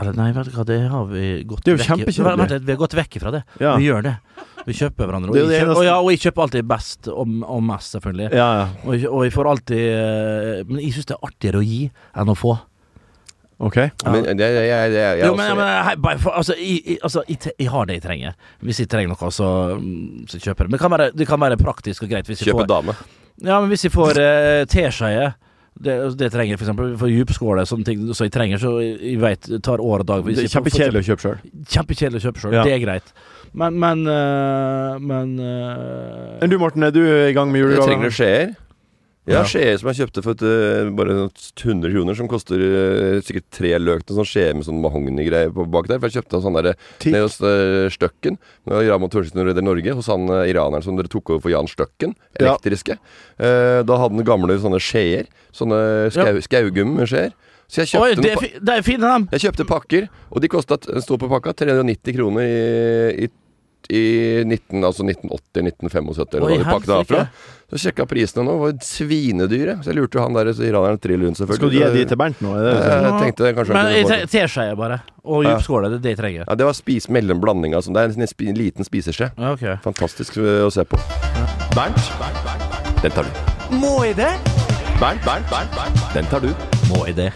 [0.00, 2.72] Eller nei, vet du hva, det har vi gått Det er jo vekk litt, Vi
[2.72, 3.42] har gått vekk ifra det.
[3.60, 3.76] Ja.
[3.76, 4.16] Vi gjør det.
[4.66, 5.32] Vi kjøper hverandre.
[5.32, 7.96] Og, Det det jeg, kjøper, og, ja, og jeg kjøper alltid best og, og mest,
[7.96, 8.28] selvfølgelig.
[8.32, 8.66] Ja, ja.
[8.84, 11.80] Og, og jeg får alltid Men jeg syns det er artigere å gi
[12.22, 12.56] enn å få.
[13.62, 13.76] Ok.
[14.04, 16.96] Men det, jeg, jeg, jeg, jeg, jo, men, også- men hei, bare for, altså, jeg,
[17.06, 18.34] altså jeg, jeg har det jeg trenger.
[18.66, 20.70] Hvis jeg trenger noe, så, mm, så kjøper jeg det.
[20.72, 22.96] Men det kan være, det kan være praktisk og greit hvis jeg Kjøpe får dame.
[23.46, 25.36] Ja, men hvis jeg får eh, teskjeer
[25.82, 28.98] det, det trenger jeg for eksempel for djupskåle, sånne ting som jeg trenger, så jeg,
[29.14, 30.26] jeg vet det tar år og dag.
[30.26, 31.38] Hvis Det er kjempekjedelig å kjøpe sjøl.
[31.72, 32.64] Kjempekjedelig å kjøpe sjøl, Ja.
[32.66, 33.14] det er greit.
[33.56, 37.86] Men Men, eh, men eh, Men du Morten, er du i gang med julegave?
[37.88, 38.52] trenger du skjeer?
[39.22, 39.46] Jeg har Ja.
[39.46, 43.78] skjeer som jeg kjøpte for et, eh, bare 100 kroner, som koster eh, sikkert tre
[43.78, 44.02] løk.
[44.10, 46.00] En sånn skje med sånn mahognigreier på bak der.
[46.00, 46.74] For jeg kjøpte en sånn derre
[47.06, 48.36] nede hos uh, Støkken.
[48.66, 49.94] Raymond Thorsen og Redder Norge.
[49.94, 52.16] Hos han iraneren som dere tok over for Jan Støkken.
[52.40, 52.56] Ja.
[52.56, 52.98] Elektriske.
[53.38, 55.30] Eh, da hadde han gamle sånne skjeer.
[55.54, 56.84] Sånne skau, ja.
[56.84, 57.30] med skjeer.
[57.72, 60.76] Så jeg Oi, kjøpte, det er, det er fine, jeg kjøpte pakker, og de kosta
[61.00, 63.28] sto på pakka 390 kroner i, i,
[63.90, 67.26] i 19, altså 1980-1975 eller de pakket av
[67.72, 69.78] Så sjekka prisene nå, var svinedyre.
[69.82, 71.56] Så jeg lurte jo han der så iraneren trill rundt, selvfølgelig.
[71.56, 72.52] Skal du gi de til Bernt nå?
[72.58, 72.96] Er det det?
[73.06, 74.98] Jeg tenkte kanskje Men teskjeer, bare.
[75.24, 75.54] Og Ja.
[75.54, 75.88] djupskåle.
[75.88, 76.44] Det er det jeg trenger.
[76.48, 77.76] Ja, det var spis mellom blandinga.
[77.80, 77.94] Altså.
[77.94, 79.30] Det er en spi, liten spiseskje.
[79.54, 79.76] Okay.
[79.86, 81.00] Fantastisk øh, å se på.
[81.74, 81.96] Bernt,
[83.02, 83.76] den tar du.
[83.80, 84.32] Må jeg det?
[85.00, 86.52] Bernt, Bernt, Bernt, Bernt, den tar du.
[86.92, 87.32] Må jeg det?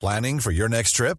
[0.00, 1.18] Planning for your next trip?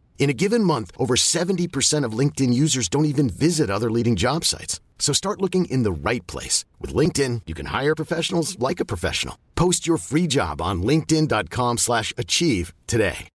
[0.21, 4.45] In a given month, over 70% of LinkedIn users don't even visit other leading job
[4.45, 4.79] sites.
[4.99, 6.63] So start looking in the right place.
[6.79, 9.35] With LinkedIn, you can hire professionals like a professional.
[9.55, 13.27] Post your free job on linkedin.com slash achieve today.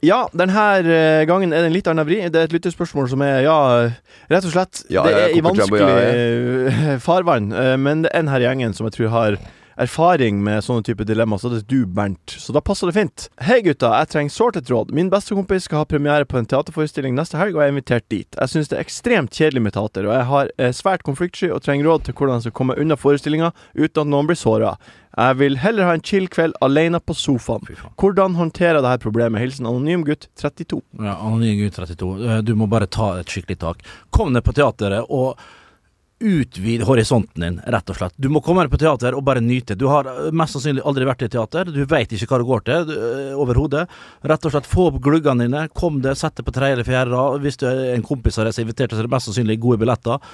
[0.00, 2.22] Ja, denne eh, gangen er det en litt annen vri.
[2.32, 3.56] Det er et lyttespørsmål som er, ja,
[4.32, 8.32] rett og slett Ja, Det er i vanskelig eh, farvann, eh, men det er en
[8.32, 9.36] her gjengen som jeg tror har
[9.80, 12.34] erfaring med sånne type dilemmaer, så det er du, Bernt.
[12.40, 13.26] Så da passer det fint.
[13.46, 13.90] Hei, gutta.
[14.02, 14.92] Jeg trenger sårt et råd.
[14.96, 18.28] Min bestekompis skal ha premiere på en teaterforestilling neste helg, og jeg er invitert dit.
[18.38, 21.62] Jeg syns det er ekstremt kjedelig med teater, og jeg har eh, svært konfliktsky og
[21.64, 24.74] trenger råd til hvordan jeg skal komme unna forestillinga uten at noen blir såra.
[25.18, 27.64] Jeg vil heller ha en chill kveld alene på sofaen.
[27.98, 29.42] Hvordan håndterer jeg dette problemet?
[29.42, 30.78] Hilsen anonym gutt 32.
[31.02, 32.12] Ja, Anonym gutt 32.
[32.28, 33.82] Eh, Du må bare ta et skikkelig tak.
[34.14, 35.40] Kom ned på teateret og
[36.20, 38.14] utvid horisonten din, rett og slett.
[38.20, 39.76] Du må komme deg på teater og bare nyte.
[39.78, 41.70] Du har eh, mest sannsynlig aldri vært i teater.
[41.72, 43.86] Du veit ikke hva det går til eh, overhodet.
[44.28, 45.66] Rett og slett få opp gluggene dine.
[45.76, 47.40] Kom deg, sett deg på tredje eller fjerde rad.
[47.44, 49.58] Hvis du er en kompis av deg som er invitert, så er det mest sannsynlig
[49.64, 50.32] gode billetter.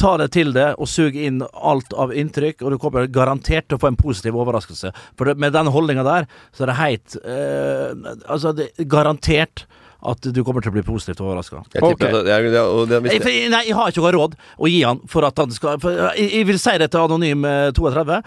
[0.00, 3.78] Ta det til deg og sug inn alt av inntrykk, og du kommer garantert til
[3.78, 4.92] å få en positiv overraskelse.
[5.16, 9.64] For med den holdninga der, så er det heit eh, Altså, det er garantert
[10.12, 11.62] at du kommer til å bli positivt overraska.
[11.74, 12.02] Jeg tipper Ok.
[12.20, 14.82] at det det og det, hvis Jeg, nei, jeg har ikke noe råd å gi
[14.86, 18.20] han for at han skal for jeg, jeg vil si det til Anonym eh, 32.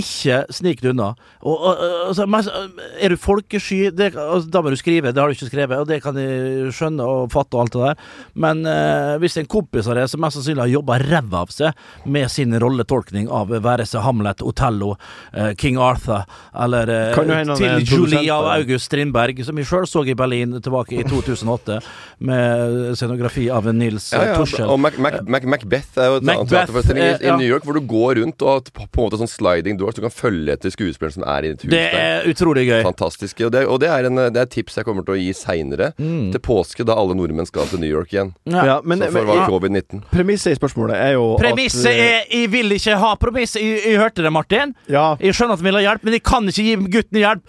[0.00, 1.12] Ikke snik deg unna.
[1.44, 2.64] Og, og, og, altså,
[2.98, 5.12] er du folkesky, det, altså, da må du skrive.
[5.14, 7.84] Det har du ikke skrevet, og det kan jeg skjønne og fatte og alt det
[7.84, 8.08] der.
[8.46, 11.84] Men eh, hvis en kompis av deg som mest sannsynlig har jobba ræva av seg
[12.10, 14.94] med sin rolletolkning av være seg Hamlet, Otello,
[15.32, 16.24] eh, King Arthur
[16.64, 18.50] eller eh, til Julie av.
[18.54, 21.80] August Strindberg, som jeg sjøl så i Berlin tilbake i 2008,
[22.24, 24.66] med scenografi av Nils ja, eh, ja, Tuschel.
[24.70, 27.48] og Mac, Mac, Mac, Macbeth er jo et annet Macbeth, teaterforestilling i, eh, i New
[27.48, 29.98] York hvor du går rundt og har på, på en måte sånn sliding doors.
[29.98, 32.80] Du kan følge etter skuespilleren som er i et hus Det er utrolig gøy.
[32.86, 33.44] Fantastisk.
[33.46, 35.30] Og, det, og det, er en, det er et tips jeg kommer til å gi
[35.36, 35.92] seinere.
[35.98, 38.32] Til påske, da alle nordmenn skal til New York igjen.
[38.50, 40.02] Ja, men, Så for var ja, covid-19.
[40.12, 43.54] premisset i spørsmålet er jo Premisset at, eh, er Jeg vil ikke ha premiss.
[43.60, 44.74] Jeg, jeg hørte det, Martin.
[44.88, 47.44] Ja, Jeg skjønner at han vil ha hjelp, men jeg kan ikke gi gutten hjelp.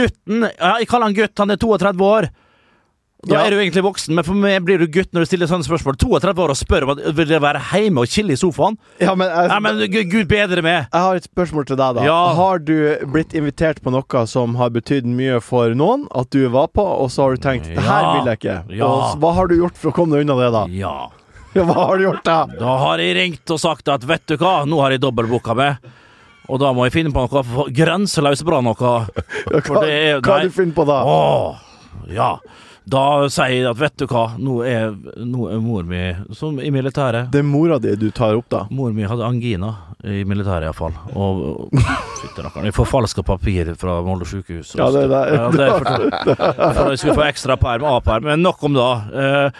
[0.00, 2.30] Gutten ja, Jeg kaller han gutt, han er 32 år.
[3.26, 3.40] Da Ja.
[3.46, 5.96] er du egentlig voksen, men for meg blir du gutt når du stiller sånne spørsmål.
[6.00, 8.78] 32 år og spør om at vil dere være hjemme og chille i sofaen.
[8.98, 10.86] ja, men, jeg, Nei, men gu- gud bedre med.
[10.90, 12.02] jeg har et spørsmål til deg, da.
[12.08, 12.34] Ja.
[12.34, 16.68] Har du blitt invitert på noe som har betydd mye for noen, at du var
[16.68, 18.76] på, og så har du tenkt 'det her vil jeg ikke'?
[18.78, 18.86] Ja.
[18.86, 20.66] Og hva har du gjort for å komme deg unna det, da?
[20.70, 21.08] Ja.
[21.54, 22.46] Ja, hva har du gjort, da?
[22.46, 25.76] Da har jeg ringt og sagt at vet du hva, nå har jeg dobbeltbooka meg.
[26.48, 28.74] Og da må jeg finne på noe grenseløst bra noe.
[29.50, 31.02] Hva, det hva har du funnet på da?
[31.04, 31.58] Åh,
[32.14, 32.38] ja.
[32.90, 34.90] Da sier jeg at vet du hva, nå er,
[35.22, 36.00] nå er mor mi
[36.34, 37.28] som i militæret.
[37.30, 38.64] Det er mora di du tar opp, da.
[38.74, 40.96] Mor mi hadde angina, i militæret iallfall.
[41.14, 41.84] Og og-
[42.20, 42.64] Fytti rakkeren.
[42.68, 44.74] Jeg forfalska papir fra Molde sjukehus.
[44.76, 48.24] Ja, det er Ja, det fortalte- for jeg skulle få ekstra perm, A-perm.
[48.24, 48.88] Men nok om det.
[49.14, 49.50] Eh,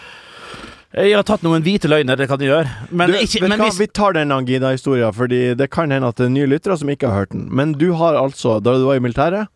[1.05, 2.69] jeg har tatt noen hvite løgner, det kan jeg gjøre.
[2.91, 6.25] Men du, ikke men hvis, Vi tar den Angina-historia, Fordi det kan hende at det
[6.25, 7.47] er nye lyttere som ikke har hørt den.
[7.49, 9.47] Men du har altså, da du var i militæret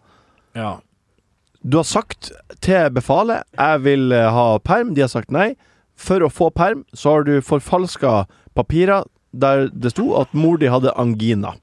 [0.55, 0.77] ja.
[1.65, 4.93] Du har sagt til befalet 'jeg vil eh, ha perm'.
[4.93, 5.55] De har sagt nei.
[5.97, 8.25] For å få perm så har du forfalska
[8.55, 9.03] papirer
[9.41, 11.55] der det sto at mor di hadde angina.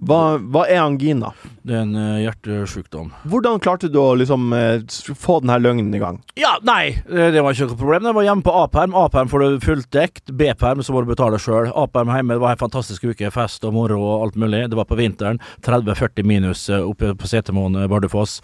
[0.00, 1.34] Hva, hva er angina?
[1.66, 3.08] det er en uh, hjertesjukdom.
[3.26, 4.84] Hvordan klarte du å liksom eh,
[5.18, 6.20] få denne løgnen i gang?
[6.38, 8.06] Ja, nei, eh, det var ikke noe problem.
[8.06, 8.94] Det var hjemme på A-perm.
[8.94, 10.30] A-perm får du fullt dekt.
[10.30, 11.72] B-perm så må du betale sjøl.
[11.74, 13.32] A-perm hjemme det var en fantastisk uke.
[13.34, 14.62] Fest og moro og alt mulig.
[14.70, 15.42] Det var på vinteren.
[15.66, 18.38] 30-40 minus eh, oppe på Setermoen, eh, Bardufoss.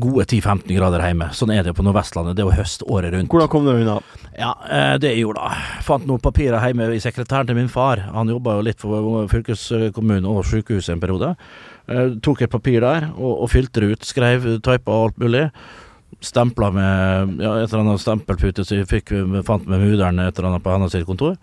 [0.00, 1.28] Gode 10-15 grader hjemme.
[1.36, 2.38] Sånn er det på Nordvestlandet.
[2.38, 3.28] Det er jo høst året rundt.
[3.34, 4.00] Hvordan kom du unna?
[4.34, 5.80] Ja, eh, det jeg gjorde da.
[5.86, 8.02] Fant noen papirer hjemme i sekretæren til min far.
[8.14, 11.34] Han jobba jo litt for fylkeskommunen og sykehuset en periode.
[11.86, 14.08] Eh, tok et papir der og, og fylte det ut.
[14.08, 15.46] Skrev, typa alt mulig.
[16.24, 21.38] Stempla med ja, et eller annet stempelpute som jeg fant med mudder'n på hennes kontor.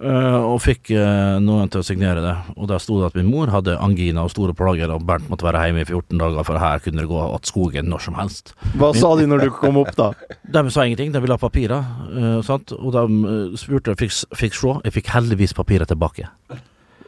[0.00, 2.32] Eh, og fikk eh, noen til å signere det.
[2.56, 5.44] Og der sto det at min mor hadde angina og store plager, og Bernt måtte
[5.44, 8.54] være hjemme i 14 dager, for her kunne det gå att skogen når som helst.
[8.80, 10.12] Hva sa de når du kom opp, da?
[10.52, 11.84] De sa ingenting, de ville ha papirer.
[12.16, 12.72] eh, sant?
[12.72, 13.04] Og de
[13.56, 14.74] spurte spurte, fikk, fikk se.
[14.84, 16.28] Jeg fikk heldigvis papirer tilbake.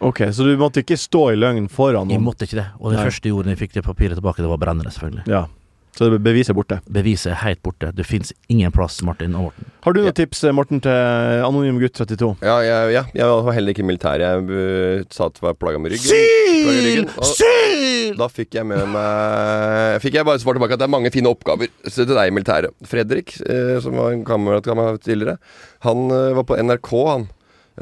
[0.04, 2.66] Ok, Så du måtte ikke stå i løgn foran Jeg måtte ikke det.
[2.80, 3.04] Og det Nei.
[3.08, 5.24] første jeg gjorde da jeg fikk det papiret tilbake, det var brennere, selvfølgelig.
[5.30, 5.46] Ja.
[5.94, 6.80] Så det beviset er borte.
[6.90, 7.92] Beviset er helt borte.
[7.94, 9.68] Det fins ingen plass, Martin og Morten.
[9.84, 12.32] Har du noen tips, eh, Morten, til Anonym gutt 32?
[12.42, 14.24] Ja, jeg, ja, jeg var heller ikke i militæret.
[14.26, 16.10] Jeg uh, sa at det var plaga med ryggen.
[16.10, 16.80] Syl!
[16.82, 18.16] i Syl!
[18.18, 21.30] da fikk jeg med meg Fikk jeg bare svar tilbake at det er mange fine
[21.30, 22.74] oppgaver til deg i militæret.
[22.90, 25.38] Fredrik, uh, som var en kamerat av meg tidligere,
[25.86, 27.30] han uh, var på NRK, han.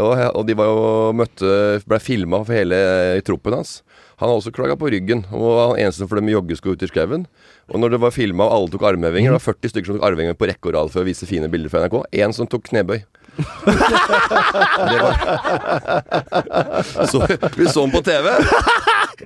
[0.00, 0.84] Og, og de var jo
[1.16, 1.48] møtte
[1.88, 2.76] ble filma for hele
[3.24, 3.80] troppen hans.
[4.22, 6.88] Han har også klaga på ryggen, og var eneste som fløy med joggesko ut i
[6.88, 7.24] skauen.
[7.70, 10.06] Og når det var filma og alle tok armhevinger, det var 40 stykker som tok
[10.08, 11.96] armhevinger på rekke og rad for å vise fine bilder fra NRK.
[12.24, 13.00] Én som tok knebøy.
[14.90, 15.14] det var
[17.12, 17.22] så,
[17.56, 18.26] Vi så den på TV.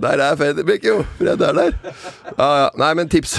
[0.02, 1.00] Der er Fredrik, jo.
[1.18, 1.76] Fred er der.
[2.36, 2.68] Ja, ja.
[2.80, 3.38] Nei, men tips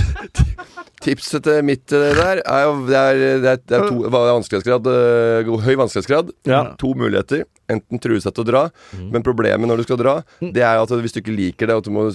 [1.03, 4.87] Tipset til mitt eh, der er jo Det er, det er, det er to vanskelighetsgrad.
[4.89, 6.31] eh, Høy vanskelighetsgrad.
[6.49, 6.63] Ja.
[6.81, 7.45] To muligheter.
[7.69, 8.61] Enten true seg til å dra,
[9.11, 11.83] men problemet når du skal dra, det er at hvis du ikke liker det, at
[11.83, 12.05] du må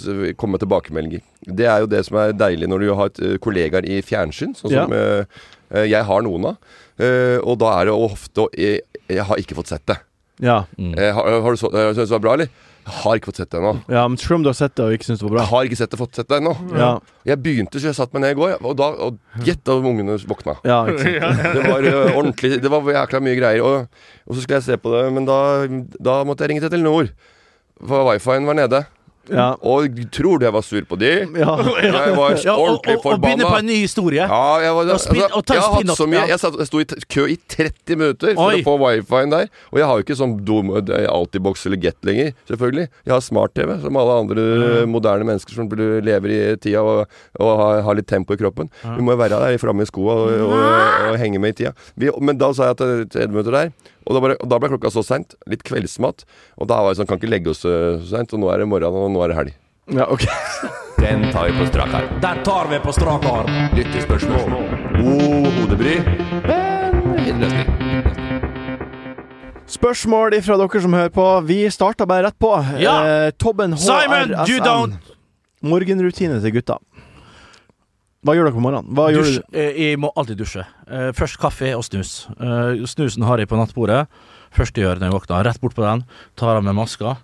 [0.40, 1.20] komme med tilbakemeldinger.
[1.44, 4.54] Det er jo det som er deilig når du har et, eh, kollegaer i fjernsyn,
[4.56, 6.56] sånn som eh, jeg har noen av.
[6.96, 8.80] Eh, og da er det ofte jeg,
[9.12, 9.98] jeg har ikke fått sett det.
[10.40, 10.62] Ja.
[10.80, 10.96] Mm.
[10.96, 12.48] har, har du så, Syns du det var bra, eller?
[12.82, 13.72] Jeg har ikke fått sett det ennå.
[13.94, 15.50] ja, men selv om du har sett det og ikke syns det var bra Jeg
[15.52, 16.54] har ikke sett det, fått sett det ennå.
[16.74, 16.88] Ja.
[17.28, 20.16] Jeg begynte, så jeg satt meg ned i går, og da og gjett om ungene
[20.26, 20.56] våkna.
[20.66, 20.80] Ja.
[21.54, 23.62] Det var uh, ordentlig Det var jækla mye greier.
[23.62, 25.38] Og, og så skulle jeg se på det, men da,
[26.02, 27.12] da måtte jeg ringe til Telenor.
[27.82, 28.82] For wifien var nede.
[29.30, 29.52] Ja.
[29.62, 31.10] Og tror du jeg var sur på de?
[31.38, 31.52] Ja.
[31.82, 34.24] Jeg var Ja, og, ordentlig og, og begynne på en ny historie.
[34.26, 36.22] Ja, jeg, var, Og spin- altså, og ta jeg har hatt så mye.
[36.30, 38.60] Jeg, satt, jeg sto i kø i 30 minutter for Oi.
[38.62, 39.46] å få wifi-en der.
[39.70, 40.34] Og jeg har jo ikke sånn
[41.12, 42.88] Altibox eller Get lenger, selvfølgelig.
[43.06, 44.46] Jeg har smart-TV, som alle andre
[44.90, 47.06] moderne mennesker som lever i tida og,
[47.38, 48.70] har, har litt tempo i kroppen.
[48.82, 51.74] Vi må jo være der framme i skoa og, henge med i tida.
[52.00, 53.74] Vi, men da sa jeg at det er 30 minutter der.
[54.06, 55.34] Og da, bare, og da ble klokka så seint.
[55.46, 56.24] Litt kveldsmat.
[56.58, 58.32] Og da var det sånn Kan ikke legge oss eh, så seint.
[58.34, 59.52] Og nå er det morgen, og nå er det helg.
[59.98, 60.26] ja, ok.
[61.02, 62.10] Den tar vi på strak arm.
[62.22, 63.48] Den tar vi på strak arm.
[63.74, 64.52] Lyttespørsmål.
[65.00, 65.96] God hodebry.
[67.26, 67.72] Innløsning.
[69.72, 71.24] Spørsmål ifra dere som hører på.
[71.48, 72.52] Vi starta bare rett på.
[72.82, 72.94] Ja.
[73.08, 74.66] Eh, Tobben Simon, you HRSN.
[74.68, 75.12] don't-
[75.62, 76.76] Morgenrutine til gutta.
[78.22, 78.92] Hva gjør dere på morgenen?
[78.94, 79.40] Dusj.
[79.40, 79.56] du?
[79.58, 80.62] Eh, Jeg må alltid dusje.
[80.86, 82.28] Eh, Først kaffe og snus.
[82.38, 84.04] Eh, Snusen har jeg på nattbordet.
[84.54, 86.04] Første jeg gjør når jeg våkner, rett bort på den.
[86.38, 87.16] Tar av meg maska.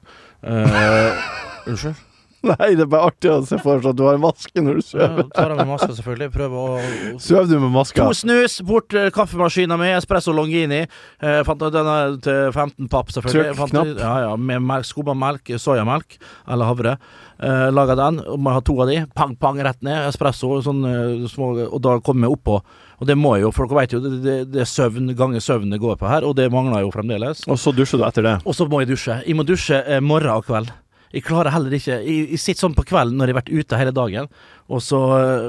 [1.69, 1.95] Unnskyld?
[2.49, 4.79] Nei, det er bare artig å se for seg at du har en maske når
[4.79, 5.25] du Ja, sover.
[5.35, 6.29] tar av meg maska, selvfølgelig.
[6.37, 6.83] Prøver å
[7.27, 8.05] Sover du med maska?
[8.07, 10.85] To snus, bort eh, kaffemaskina mi, espresso longini.
[11.19, 13.57] Eh, fant denne til 15 papp, selvfølgelig.
[13.59, 14.03] Fant- Trykknapp.
[14.05, 16.97] Ja, ja, med melk, skumma melk, soyamelk eller havre.
[17.43, 19.01] Eh, Laga den, og må ha to av de.
[19.19, 20.07] Pang, pang, rett ned.
[20.13, 22.61] Espresso, sånn eh, små Og da kommer jeg oppå.
[22.99, 25.43] Og det må jeg jo, for dere vet jo, det, det, det er søvn ganger
[25.43, 27.45] søvn det går på her, og det mangler jo fremdeles.
[27.47, 28.33] Og så dusjer du etter det.
[28.47, 29.21] Og så må jeg dusje.
[29.27, 30.73] Jeg må dusje eh, morgen og kveld.
[31.15, 33.79] Jeg klarer heller ikke Jeg, jeg sitter sånn på kvelden når jeg har vært ute
[33.81, 34.27] hele dagen,
[34.69, 35.47] og så eh,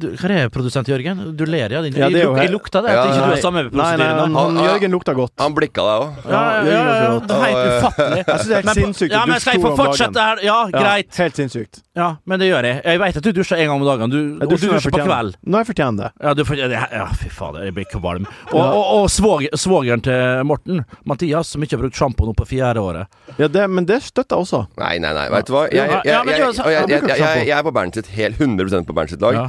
[0.00, 1.20] du, Hva er det, produsent Jørgen?
[1.36, 1.82] Du ler, ja?
[1.84, 3.90] Din, Ja, det er jeg, jeg lukter det, Ja, at ikke du er samme Nei,
[4.00, 4.70] nei, han, han Ja, ja.
[4.72, 5.34] Jørgen lukta godt.
[5.42, 6.22] Han blikka deg òg.
[6.32, 8.22] Ja, ja, ja, ja, det er helt ufattelig.
[8.22, 9.12] Jeg synes det er helt sinnssykt.
[9.12, 10.42] Ja, men skal jeg få fortsette her?
[10.46, 11.20] Ja, Ja, greit.
[11.20, 11.82] helt sinnssykt.
[11.98, 12.80] Ja, men det gjør jeg.
[12.86, 15.08] Jeg vet at du dusjer en gang om dagen, du, og du dusjer på kveld
[15.08, 15.36] kveld.
[15.44, 16.10] Når jeg fortjener det.
[16.24, 18.28] Ja, du fortjener, det, ja, fy fader, jeg blir kvalm.
[18.52, 22.46] Og, og, og svog, svogeren til Morten, Mathias, som ikke har brukt sjampo nå på
[22.48, 23.18] fjerde året.
[23.40, 24.62] Ja, det, men det støtter jeg også.
[24.78, 25.28] Nei, nei, nei.
[25.34, 25.64] Vet du hva?
[25.72, 29.34] Jeg, er på Bernt sitt helt 100% på Bernt sitt lag.
[29.34, 29.48] Ja.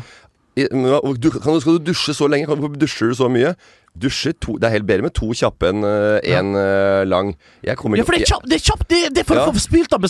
[0.59, 2.47] Du, kan, skal du dusje så lenge?
[2.49, 3.53] Kan du- Hvorfor dusjer du så mye?
[3.97, 6.54] Dusjer to, Det er helt bedre med to kjappe enn én
[7.10, 7.36] lang.
[7.63, 9.47] Jeg kommer Ja, for det er kjapt, det er, kjapp, det, det er for Ja.
[9.47, 10.10] å få spylt av med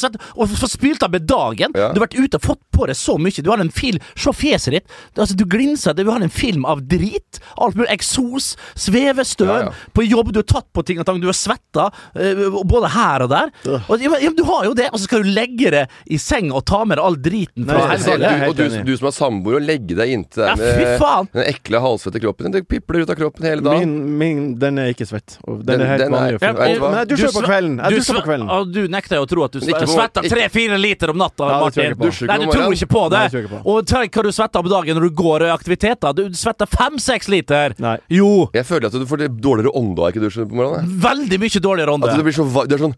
[0.69, 1.71] spylt av med dagen.
[1.75, 1.91] Ja.
[1.93, 3.43] Du har vært ute og fått på deg så mye.
[3.43, 4.87] Du har en film Se fjeset ditt.
[5.13, 5.93] Det- Altså, du glinser.
[5.95, 7.39] Du har en film av drit.
[7.57, 7.89] Alt mulig.
[7.89, 9.47] Eksos, svevestøv.
[9.47, 9.71] Ja, ja.
[9.93, 11.19] På jobb, du har tatt på ting og tang.
[11.21, 13.51] Du har svetta, eh, både her og der.
[13.89, 15.87] Og, ja, men, ja, men du har jo det, og så skal du legge det
[16.09, 18.39] i seng og ta med deg all driten fra jeg hele dagen.
[18.39, 20.99] du, og du, du som er samboer, og legge deg inntil Ja, med
[21.33, 22.51] den ekle halvsvette kroppen din.
[22.59, 23.78] Det pipler ut av kroppen hele dagen.
[23.79, 25.37] Min, min, den er ikke svett.
[25.45, 26.41] Den, Den- er helt den er- vanlig.
[26.41, 27.77] Ja, vet du jeg dusjer på kvelden.
[27.79, 28.49] Jeg du dusjer på kvelden.
[28.55, 31.61] Og du nekter jo å tro at du svetter tre-fire liter om natta, Ja, jeg
[31.63, 31.83] Martin.
[31.83, 32.27] ikke på.
[32.27, 33.23] Nei, du tror ikke på det.
[33.33, 33.61] Nei, ikke på.
[33.73, 36.13] Og tenk hva du svetter på dagen når du går aktiviteter.
[36.15, 37.75] Du svetter fem-seks liter.
[37.79, 37.97] Nei.
[38.09, 38.49] Jo.
[38.53, 40.99] Jeg føler at du får dårligere ånde av ikke dusje på morgenen.
[40.99, 42.09] Veldig mye dårligere ånde.
[42.09, 42.95] At det blir så Det er sånn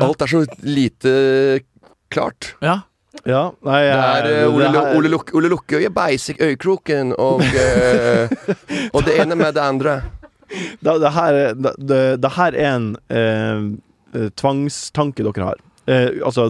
[0.00, 1.60] Alt er så lite
[2.10, 2.54] klart.
[2.62, 2.82] Ja.
[3.28, 7.42] Ja, nei, Det er jeg- eh, Ole, det Ole, Luk Ole Lukkøye, Basic Øykroken og
[7.64, 8.28] eh,
[8.94, 9.98] Og det ene med det andre.
[10.82, 13.66] det, det, her, er- det, det, her er en eh,
[14.18, 15.60] eh, tvangstanke dere har.
[15.86, 16.48] Eh, altså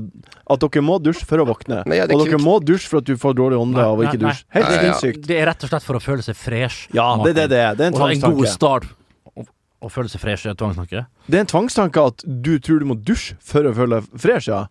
[0.53, 1.83] at dere må dusje for å våkne.
[1.88, 2.44] Nei, ja, og dere kult.
[2.44, 4.44] må dusje for at du får dårlig ånde av å ikke dusje.
[4.53, 5.12] Helt Nei, ja.
[5.29, 6.88] Det er rett og slett for å føle seg fresh.
[6.94, 7.62] Ja, det det det.
[7.79, 8.53] Det er en Og en god tvangstanke.
[8.53, 8.85] start.
[9.33, 9.46] Å-
[9.83, 11.07] Å føle seg fresh er en tvangstanke.
[11.27, 14.46] Det er en tvangstanke at du tror du må dusje for å føle deg fresh,
[14.53, 14.66] ja.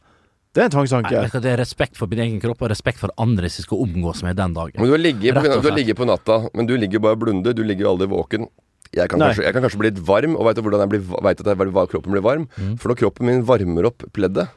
[0.51, 1.39] Det er en tvangstanke.
[1.39, 4.35] det er respekt for min egen kropp og respekt for andre som skal omgås med
[4.35, 4.75] den dagen.
[4.81, 7.23] Men du har ligget på, du har ligget på natta, men du ligger bare og
[7.23, 7.55] blunder.
[7.55, 8.49] Du ligger jo aldri våken.
[8.91, 11.39] Jeg kan, kanskje, jeg kan kanskje bli litt varm, og veit hvordan jeg blir, vet
[11.39, 12.49] at jeg, hva kroppen blir varm.
[12.59, 12.73] Mm.
[12.75, 14.51] For når kroppen min varmer opp pleddet,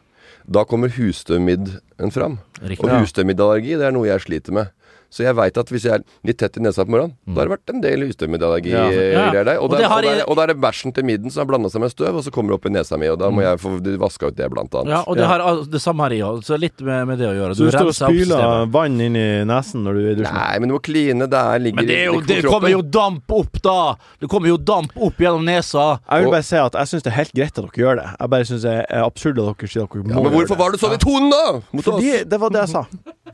[0.50, 2.40] da kommer husstøvmidden fram.
[2.58, 2.82] Riktig.
[2.82, 2.98] Og Ja.
[2.98, 4.72] husstøvmiddelallergi, det er noe jeg sliter med.
[5.14, 7.46] Så jeg veit at hvis jeg er litt tett i nesa på morgenen, da har
[7.48, 8.84] det vært en del husstøvmiddelallergi Ja.
[8.90, 9.26] Ja.
[9.44, 9.50] der.
[9.60, 11.70] Og, Og der, det og, der, og der er bæsjen til midden som har blanda
[11.70, 13.60] seg med støv, og så kommer det opp i nesa mi, og da må jeg
[13.62, 14.90] få vaska ut det, blant annet.
[14.96, 15.28] Ja, og det, Ja.
[15.30, 17.54] har, det samme har jeg òg, så litt med, med det å gjøre.
[17.54, 20.34] Så du står og spyler vann inn i nesen når du er i dusjen?
[20.34, 21.28] Nei, men du må kline.
[21.30, 23.78] Det er, ligger Men det, er jo, det kommer jo damp opp, da!
[24.20, 25.86] Det kommer jo damp opp gjennom nesa.
[26.10, 28.08] Jeg vil bare si at jeg syns det er helt greit at dere gjør det.
[28.18, 30.74] Jeg bare syns det er absurd at dere sier dere må Ja, men hvorfor var
[30.74, 31.44] du sånn i tonen, da?
[31.70, 31.94] Mot oss?
[31.94, 32.84] Fordi det var det jeg sa.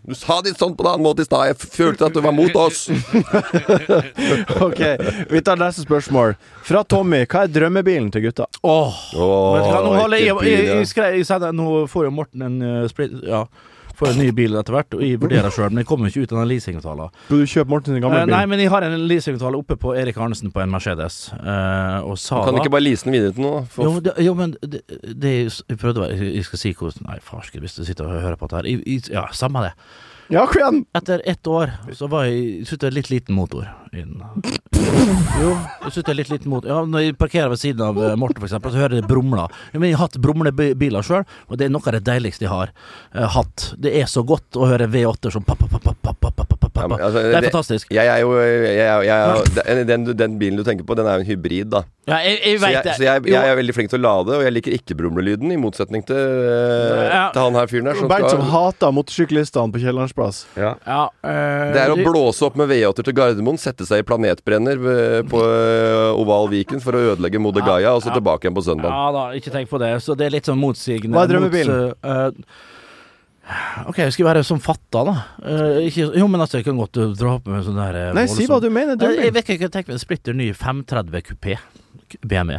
[0.03, 1.51] Du sa det sånn på en annen måte i stad.
[1.51, 2.87] Jeg følte at du var mot oss.
[4.67, 4.81] Ok,
[5.31, 6.35] Vi tar neste spørsmål.
[6.67, 7.23] Fra Tommy.
[7.31, 8.47] Hva er drømmebilen til gutta?
[8.63, 10.79] Åh oh, oh, nå holder jeg, ikke jeg, bil, ja.
[10.81, 13.45] jeg, skrev, jeg sender, Nå får jo Morten en uh, split, Ja,
[14.01, 16.33] får en ny bil etter hvert, og jeg vurderer sjøl, men jeg kommer ikke ut
[16.35, 17.15] av den leasingavtalen.
[17.29, 18.35] Skal du kjøpe Morten sin gamle Eh, bil?
[18.35, 22.19] nei, men jeg har en leasingavtale oppe på Erik Arnesen på en Mercedes, eh, og
[22.19, 23.63] Sala Kan du ikke bare lease den videre til noe?
[23.63, 23.67] da?
[23.85, 24.81] jo, For, det, jo, men det,
[25.21, 25.35] det
[25.69, 28.37] Jeg prøvde å være Jeg skal si hvordan Nei, farske, hvis du sitter og hører
[28.41, 28.71] på dette her.
[28.73, 29.75] Jeg, jeg, ja, samme det.
[30.31, 30.77] Ja, kom igjen!
[30.95, 34.21] Etter ett år så var jeg var litt liten motor i den.
[35.40, 35.50] Jo,
[35.85, 38.14] jeg syns det er litt litt mot Ja, Når jeg parkerer ved siden av eh,
[38.18, 39.53] Morten, eksempel, så hører jeg det brumler.
[39.72, 42.53] Ja, Men jeg har hatt brumlebiler sjøl, og det er noe av det deiligste jeg
[42.53, 42.72] har
[43.14, 43.70] eh, hatt.
[43.80, 46.97] Det er så godt å høre V8-er som papp, papp, papp, papp, papp, papp, papp.
[46.99, 47.95] altså, Det er fantastisk.
[47.95, 51.07] Jeg er jo jeg, er- jeg, er- den, den, den bilen du tenker på, den
[51.09, 51.84] er jo en hybrid, da.
[52.11, 52.95] Ja, jeg, jeg Så vet jeg, det.
[52.99, 55.53] så jeg, Jo, jeg er veldig flink til å lade, og jeg liker ikke brumlelyden,
[55.55, 57.24] i motsetning til, eh, Ja.
[57.34, 58.01] til han her fyren der.
[58.11, 60.43] Bernt som hater motorsyklistene på Kiellands plass.
[60.59, 60.72] ja.
[60.88, 64.80] ja, eh, Det er å blåse opp med V8-er til Gardermoen, sette seg i planetbrenner
[65.31, 68.16] på eh, Oval Viken for å ødelegge Mode Gaia, og så Ja.
[68.18, 68.91] tilbake igjen på søndag.
[68.91, 69.93] Ja da, ikke tenk på det.
[70.05, 71.14] Så det er litt sånn motsigende.
[71.16, 71.81] Hva er drømmebilen?
[71.91, 75.14] Mot, uh, ok, jeg skal være som fatta, da.
[75.43, 78.26] Uh, ikke, jo, men altså, jeg kan godt dra opp med sånn der eh, Nei,
[78.31, 78.97] si hva du mener.
[79.01, 81.59] Du Jeg vet ikke, jeg tenker meg en splitter ny 530 kupé.
[82.26, 82.57] BMW.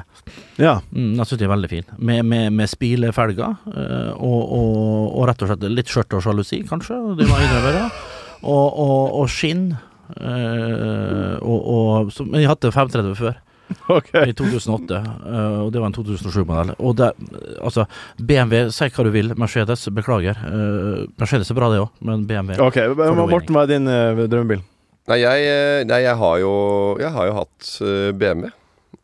[0.63, 0.77] Ja.
[0.95, 1.87] Mm, jeg syns de er veldig fin.
[1.99, 3.57] Med, med, med spilefelger.
[3.67, 6.95] uh, og, og, og rett og slett litt skjørt og sjalusi, kanskje.
[7.19, 7.73] Det må jeg innrømme.
[7.75, 7.89] da.
[8.41, 9.73] Og, og, og skinn.
[10.17, 13.39] Eh, og, og som, Jeg hadde 530 før
[14.01, 14.25] Okay.
[14.27, 16.73] i 2008, eh, og det var en 2007-modell.
[16.83, 17.07] Og det,
[17.63, 17.85] altså,
[18.19, 20.41] BMW, si hva du vil, Mercedes, beklager.
[20.43, 22.81] eh, Mercedes er bra, det òg, men BMW Ok,
[23.31, 24.63] Morten, hva er din uh, drømmebil?
[25.07, 26.51] Nei, jeg, nei jeg, har jo,
[27.01, 27.71] jeg har jo hatt
[28.19, 28.51] BMW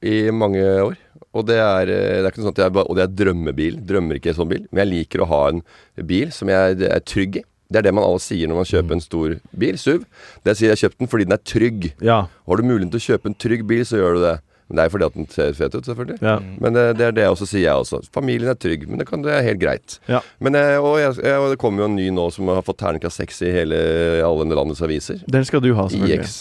[0.05, 0.99] i mange år.
[1.37, 3.79] Og det er, det er ikke sånn at jeg, og det er drømmebil.
[3.87, 4.63] Drømmer ikke en sånn bil.
[4.69, 5.63] Men jeg liker å ha en
[6.07, 7.43] bil som jeg er trygg i.
[7.67, 10.03] Det er det man alle sier når man kjøper en stor bil, SUV.
[10.45, 11.89] Det sier jeg har kjøpt den fordi den er trygg.
[11.99, 12.19] Ja.
[12.47, 14.35] Har du muligheten til å kjøpe en trygg bil, så gjør du det.
[14.67, 16.17] Men det er fordi at den ser fet ut, selvfølgelig.
[16.19, 16.33] ja.
[16.59, 18.01] Men det, det er det jeg også sier jeg også.
[18.11, 19.95] Familien er trygg, men det, kan, det er helt greit.
[20.11, 20.19] Ja.
[20.43, 23.23] Men, eh, og, jeg, og det kommer jo en ny nå som har fått terningkast
[23.23, 23.79] 6 i hele,
[24.27, 25.21] alle landets aviser.
[25.31, 26.19] Den skal du ha, selvfølgelig.
[26.27, 26.35] IX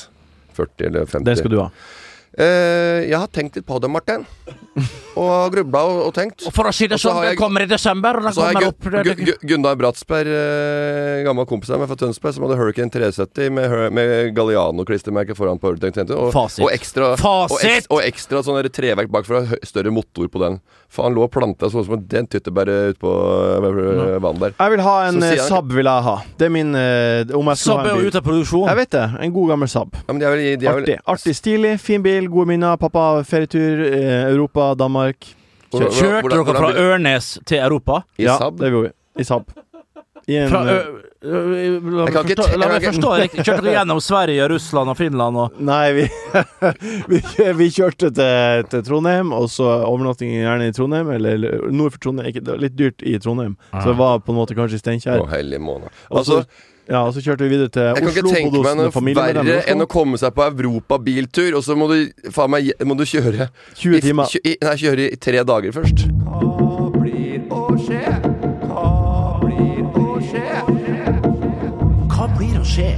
[0.59, 1.27] 40 eller 50.
[1.29, 1.69] Den skal du ha.
[2.37, 4.27] Eh, jeg har tenkt litt på det, Martin.
[5.17, 6.45] Og grubla og, og tenkt.
[6.47, 8.67] Og for å si det sånn, den kommer i desember, og den Så har kommer
[8.67, 12.35] jeg opp Gu- det- Gu- Gu- Gunnar Bratsberg, eh, gammel kompis av meg fra Tønsberg,
[12.37, 16.17] som hadde Hurricane 370 med, med Galliano-klistremerke foran på Hurricane 370.
[16.21, 16.65] Og, Fasit.
[16.67, 17.57] og ekstra, Fasit!
[17.57, 20.61] Og, eks, og ekstra sånn treverk bak for å ha større motor på den.
[20.93, 24.53] For han lå og planta sånn som den tyttebæret utpå uh, vannet der.
[24.59, 26.15] Jeg vil ha en eh, Saab, vil jeg ha.
[26.39, 28.67] Det er min eh, Om jeg skal Saab er jo ute av produksjon.
[28.71, 29.05] Jeg vet det.
[29.27, 29.97] En god gammel Saab.
[29.97, 30.97] Ja, men de de vel, Artig.
[31.07, 32.77] Artig, stilig, fin bil, gode minner.
[32.81, 35.06] Pappa, ferietur, eh, Europa, Danmark.
[35.71, 38.03] Hvor- Kjør- Kjørte hvordan- dere fra hvordan Ørnes til Europa?
[38.19, 38.57] I ja, Saab?
[38.59, 38.95] det gjorde vi.
[39.21, 39.45] I Saab.
[40.29, 40.87] I en, Fra, eh,
[41.23, 43.45] ø, ø, la meg forstå, la meg forstå riktig.
[43.47, 46.07] Kjørte dere gjennom Sverige, Russland og Finland og Nei, vi,
[47.13, 47.21] vi,
[47.61, 52.27] vi kjørte til, til Trondheim, og så overnatting gjerne i Trondheim, eller nord for Trondheim.
[52.33, 54.83] Ikke, det var litt dyrt i Trondheim, så det var på en måte kanskje i
[54.83, 55.23] Steinkjer.
[55.23, 55.95] Å, hellige måned.
[56.11, 58.77] Og så, Altså, ja, og så kjørte vi videre til jeg kan ikke tenke meg
[58.79, 62.95] noe verre enn å komme seg på europabiltur, og så må du faen meg må
[62.99, 64.39] du kjøre 20 timer.
[64.45, 66.07] i, Nei, kjøre i tre dager først.
[66.23, 68.05] Hva blir å skje?
[68.71, 68.87] Hva
[69.43, 70.47] blir å skje?
[72.15, 72.91] Hva blir å skje?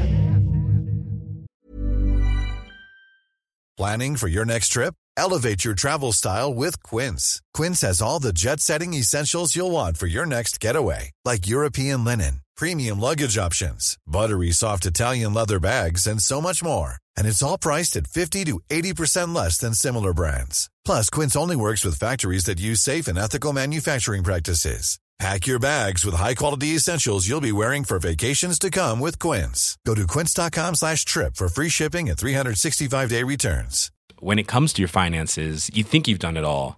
[3.79, 4.95] Planning for your next trip?
[5.17, 7.41] Elevate your travel style with Quince.
[7.53, 12.05] Quince has all the jet setting essentials you'll want for your next getaway, like European
[12.05, 16.97] linen, premium luggage options, buttery soft Italian leather bags, and so much more.
[17.17, 20.69] And it's all priced at 50 to 80% less than similar brands.
[20.85, 24.99] Plus, Quince only works with factories that use safe and ethical manufacturing practices.
[25.19, 29.77] Pack your bags with high-quality essentials you'll be wearing for vacations to come with Quince.
[29.85, 33.91] Go to quince.com slash trip for free shipping and 365-day returns.
[34.21, 36.78] when it comes to your finances, you think you've done it all.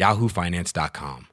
[0.00, 1.26] yahoofinance.com.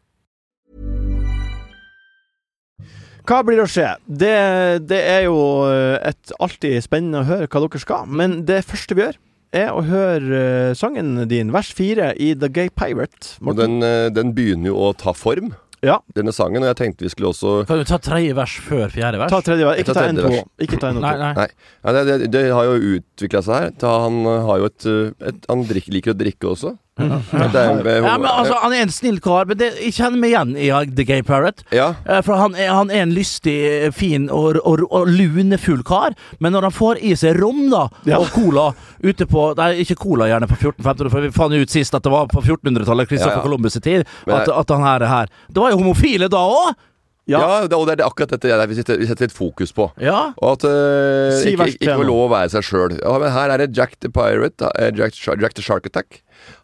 [3.23, 3.87] Hva blir å skje?
[4.03, 4.33] Det,
[4.89, 5.37] det er jo
[5.71, 9.19] eh, et alltid spennende å høre hva dere skal, men det første vi gjør,
[9.55, 13.37] er å høre eh, sangen din, vers fire, i The Gay Pirate.
[13.45, 15.53] Og den, eh, den begynner jo å ta form,
[15.83, 15.97] Ja.
[16.15, 16.63] denne sangen.
[16.63, 19.31] Og jeg tenkte vi skulle også Kan du ta tredje vers før fjerde vers?
[19.31, 19.79] Ta tredje vers.
[19.79, 20.43] Ikke ta en to.
[20.63, 21.33] Ikke ta en Nei, nei.
[21.39, 21.47] Nei.
[21.83, 23.73] Ja, det, det, det har jo utvikla seg her.
[24.03, 24.85] Han har jo et,
[25.31, 26.75] et Han drikker, liker å drikke også.
[26.99, 30.67] Ja, men altså, Han er en snill kar, men det, jeg kjenner meg igjen i
[30.69, 31.63] uh, The Gay Parrot.
[31.73, 31.87] ja.
[32.05, 33.55] Eh, For han er, han er en lystig,
[33.87, 37.87] eh, fin og, og, og lunefull kar, men når han får i seg rom da
[38.05, 38.19] Ja.
[38.21, 38.67] og cola
[39.03, 42.13] ute på Nei, ikke cola gjerne på 1400-1500, for vi fant ut sist at det
[42.13, 43.45] var på 1400-tallet, Christopher Ja, ja.
[43.47, 45.33] Columbus' tid, at, at han her er her.
[45.49, 46.73] Det var jo homofile da òg!
[47.25, 47.77] Ja, Ja.
[47.77, 49.85] og det er akkurat dette vi setter, vi setter litt fokus på.
[50.03, 50.33] Ja.
[50.43, 52.97] Og at uh, ikke, ikke, ikke lov å være seg sjøl.
[52.99, 54.57] Ja, men her er det Jack the Pirate.
[54.59, 56.19] da, Jack, Jack the Shark Attack.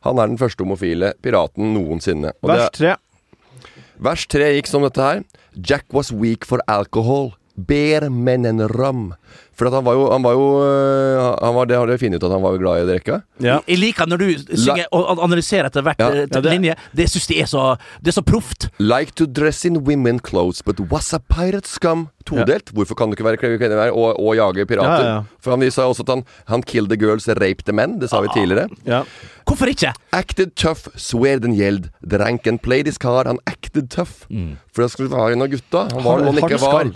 [0.08, 2.34] Han er den første homofile piraten noensinne.
[2.44, 2.96] Og Vers tre.
[4.00, 5.24] vers tre gikk som dette her.
[5.56, 7.34] Jack was weak for alcohol.
[7.68, 9.10] Beer men en ram.
[9.60, 12.22] For at han var jo, han var jo øh, han var, Det har dere funnet
[12.22, 13.18] ut at han var glad i å drikke.
[13.44, 13.58] Ja.
[13.68, 16.08] Jeg liker når du synger og analyserer etter hvert Ja.
[16.14, 16.76] eh, Ja, det- linje.
[16.96, 18.70] Det syns jeg er så Det er så proft.
[18.80, 22.08] Like to dress in women clothes, but was a pirate scum.
[22.26, 22.72] Todelt.
[22.72, 25.04] Hvorfor kan du ikke være kvinne og, og jage pirater?
[25.04, 25.24] Ja, ja, ja.
[25.42, 28.00] For han sa også at han, han killed the girls, raped the men.
[28.00, 28.70] Det sa vi tidligere.
[28.86, 29.04] Ja.
[29.46, 29.92] Hvorfor ikke?
[30.14, 31.90] Acted tough, swear den gjeld.
[32.08, 33.26] Drank and played his card.
[33.28, 34.24] Han acted tough.
[34.72, 35.88] For det skulle være en av gutta.
[35.92, 36.92] Han var noe han ikke var.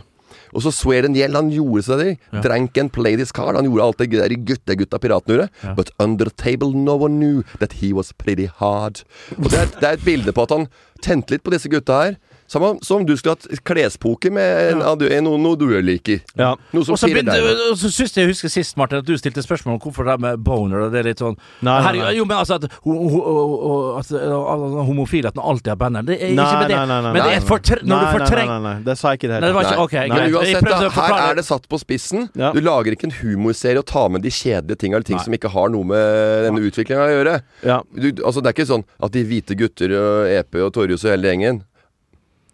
[0.54, 1.36] Og så swear den gjeld.
[1.36, 2.12] Han gjorde seg det.
[2.46, 3.56] Drank and played his card.
[3.58, 5.76] Han gjorde alt det der gutta-gutta piratene gjorde.
[5.78, 9.04] But under the table no one knew that he was pretty hard.
[9.38, 10.68] Og det er, det er et bilde på at han
[11.04, 12.16] tente litt på disse gutta her.
[12.48, 15.22] Som, om- som om du skulle hatt klespoker med en, ja.
[15.22, 16.20] noe, noe du liker.
[16.38, 16.54] Ja.
[16.74, 17.48] Noe som pirrer deg.
[17.72, 20.14] og så syns jeg jeg husker sist, Martin, at du stilte spørsmål om hvorfor det
[20.16, 20.86] er med boner.
[20.86, 22.12] Og det er litt sånn Nei, nei, nei.
[22.18, 26.06] Jo, men altså at, ho, ho, ho, at uh, homofile at den alltid har banner.
[26.08, 26.78] Det er Nei, ikke med det.
[26.78, 28.98] nei, nei, nei, men det er fortre når du nei, fortrenger Nei, nei, nei, det
[29.00, 29.84] sa jeg ikke det Nei, det hele ikke tatt.
[29.84, 32.30] Ok, Men uansett, da, her er det satt på spissen.
[32.40, 32.54] Ja.
[32.56, 35.52] Du lager ikke en humorserie og tar med de kjedelige tinga eller ting som ikke
[35.54, 37.36] har noe med denne utviklinga å gjøre.
[37.66, 37.82] Ja.
[37.92, 41.14] Du, altså Det er ikke sånn at de hvite gutter og EP og Torjus og
[41.16, 41.64] hele gjengen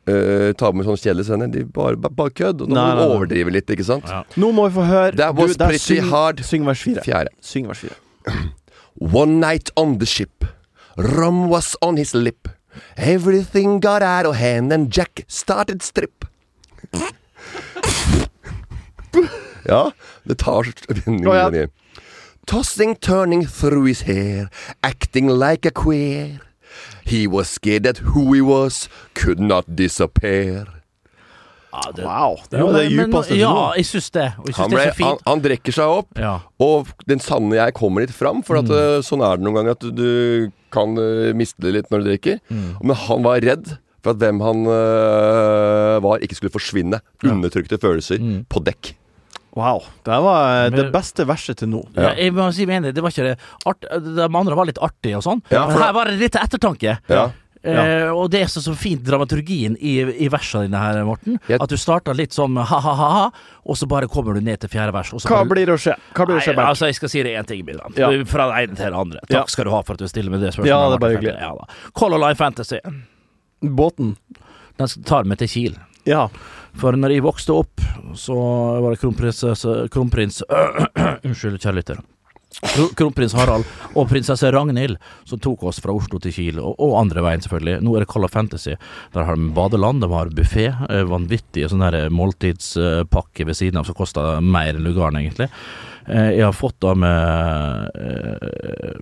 [0.10, 1.52] uh, ta med sånne kjedelige scener.
[1.54, 2.64] De bare, bare, bare kødd.
[2.66, 4.10] Og Nei, må du overdrive litt, ikke sant?
[4.10, 4.24] Ja.
[4.40, 6.44] Nå må vi få høre That was du, pretty hard.
[6.46, 7.04] Syng vers fire.
[7.06, 7.36] Fjerde.
[7.46, 7.98] Syng vers fire.
[9.22, 10.46] One night on the ship,
[10.98, 12.50] rum was on his lip.
[12.98, 16.26] Everything got out of hand and Jack started strip.
[19.70, 19.92] Ja,
[20.24, 20.66] det tar
[21.24, 21.70] Gå igjen.
[22.48, 24.50] Tossing, turning through his hair,
[24.82, 26.40] acting like a queer.
[27.10, 28.88] He was scared at who he was
[29.18, 30.68] could not disappear.
[31.70, 32.38] Ja, det- Wow.
[32.50, 34.24] Det Jo, det djupeste Ja, jeg syns det.
[34.38, 35.22] Jeg jeg Han, ble, det er så fint.
[35.28, 36.40] han drikker seg opp, Ja.
[36.60, 38.42] og den sanne jeg kommer litt fram.
[38.44, 39.04] For at, mm.
[39.06, 42.10] sånn er det noen ganger at du, du kan uh, miste det litt når du
[42.10, 42.40] drikker.
[42.50, 47.02] Men han var redd for at hvem han uh, var, ikke skulle forsvinne.
[47.24, 48.18] Undertrykte følelser
[48.50, 48.96] på dekk.
[49.60, 49.84] Wow.
[50.08, 51.84] Det var eh, det beste verset til nå.
[52.00, 53.38] Ja, jeg må si meg enig, det var ikke det
[53.68, 55.44] art, De andre var litt artige og sånn.
[55.52, 56.98] Ja, Men her var det litt ettertanke.
[57.12, 57.28] Ja.
[57.60, 61.36] Eh, og det er så, så fint dramaturgien i, i versene dine her, Morten.
[61.52, 63.26] Jeg- At du starter litt sånn ha-ha-ha,
[63.68, 65.12] og så bare kommer du ned til fjerde vers.
[65.12, 65.98] Og så Hva bare- blir det å skje?
[66.16, 66.72] Hva blir det å skje, Nei, Bernt?
[66.72, 68.00] altså, jeg skal si det én ting, Bidrag.
[68.00, 68.08] Ja.
[68.32, 69.20] Fra det ene til det andre.
[69.28, 69.44] Takk Ja.
[69.52, 70.72] skal du ha for at du stiller med det spørsmålet.
[70.72, 71.36] Ja, det er bare hyggelig.
[71.42, 71.92] Ja.
[72.00, 72.80] Color Line Fantasy.
[73.62, 74.16] Båten.
[74.80, 75.76] Den tar meg til Kiel.
[76.10, 76.28] Ja.
[76.80, 77.82] For når jeg vokste opp,
[78.18, 78.36] så
[78.82, 80.44] var det kronprinsesse Kronprins
[81.28, 82.00] Unnskyld, kjære lytter.
[82.98, 84.98] Kronprins Harald og prinsesse Ragnhild
[85.30, 87.78] som tok oss fra Oslo til Kiel, og, og andre veien selvfølgelig.
[87.86, 88.74] Nå er det Call of Fantasy.
[89.14, 93.98] Der har de badeland, de har buffé, eh, vanvittige sånne måltidspakker ved siden av som
[93.98, 95.50] koster mer enn lugaren, egentlig.
[96.10, 98.94] Eh, Jeg har fått da med eh,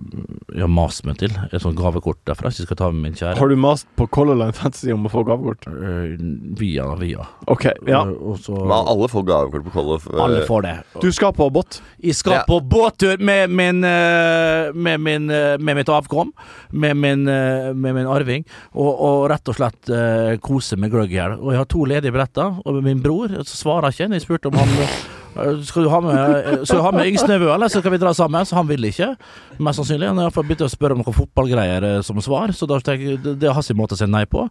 [0.52, 3.16] Jeg har mast meg til et sånt gavekort derfra, så jeg skal ta med min
[3.16, 3.38] kjære.
[3.38, 5.68] Har du mast på Color Line Fantasy om å få gavekort?
[5.70, 6.16] Eh,
[6.58, 7.24] Via, via.
[7.48, 7.64] OK.
[7.88, 8.02] Ja.
[8.04, 10.74] Eh, Og så Men alle får gavekort på eh, Alle får det.
[11.00, 11.80] Du skal på båt?
[12.02, 12.44] Jeg skal Ja.
[12.48, 16.32] på båttur med min, eh, med, min med mitt avkom,
[16.72, 18.44] med min, med min arving,
[18.74, 19.90] og, og rett og slett
[20.44, 21.36] kose med gløgg her.
[21.40, 24.58] Og jeg har to ledige billetter, og min bror svarer ikke når jeg spurte om
[24.60, 24.68] han
[25.62, 28.00] skal du ha med, eh, skal du ha med yngst nevø, eller så skal vi
[28.02, 28.46] dra sammen?
[28.46, 29.12] Så han vil ikke,
[29.58, 30.08] mest sannsynlig.
[30.08, 33.14] Han har iallfall begynt å spørre om noen fotballgreier eh, som svar, så da tenker
[33.14, 34.48] jeg det, er hans måte å si nei på.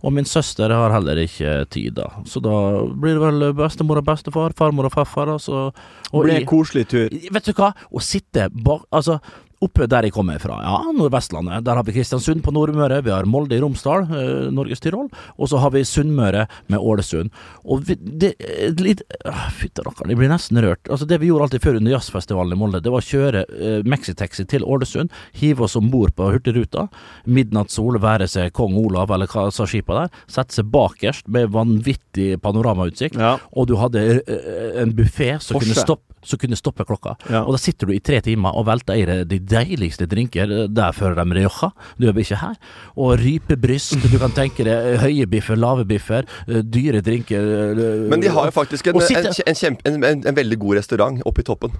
[0.00, 2.08] Og min søster har heller ikke tid, da.
[2.24, 2.54] Så da
[2.88, 5.34] blir det vel bestemor og bestefar, farmor og farfar.
[5.36, 7.08] Og Det blir en koselig tur.
[7.10, 7.74] Vet du hva?
[7.76, 9.18] Å sitte bak Altså,
[9.60, 11.64] oppe der jeg kommer fra, ja, Nordvestlandet.
[11.66, 15.50] Der har vi Kristiansund på Nordmøre, vi har Molde i Romsdal, eh, Norges Tyrol, og
[15.52, 17.28] så har vi Sunnmøre med Ålesund.
[17.68, 20.88] Og vi, det er litt ah, Fytti rakkeren, jeg blir nesten rørt.
[20.88, 23.80] Altså, det vi gjorde alltid før under jazzfestivalen i Molde, det var å kjøre eh,
[23.84, 26.86] Mexitaxi til Ålesund, hive oss om bord på Hurtigruta,
[27.28, 32.32] midnattssol, være seg Kong Olav eller hva sa skipa der, sette seg bakerst med vanvittig
[32.40, 33.36] panoramautsikt, Ja.
[33.52, 37.14] og du hadde eh, en buffé som kunne stoppe så kunne stoppe klokka.
[37.32, 37.42] Ja.
[37.46, 40.52] Og da sitter du i tre timer og velter i deg de deiligste drinker.
[40.68, 42.56] Der fører de Rioja, du er ikke her.
[42.96, 47.40] Og rypebryst, du kan tenke deg høye biffer, lave biffer, eh, dyre drinker.
[47.40, 50.76] eh, Men de har jo faktisk en, sitte- en, en, kjempe, en, en, veldig god
[50.82, 51.72] restaurant oppe i toppen.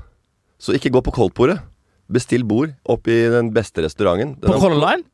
[0.61, 1.61] Så ikke gå på koldtbordet.
[2.11, 4.35] Bestill bord oppe i den beste restauranten.
[4.41, 5.05] Den På Color Line?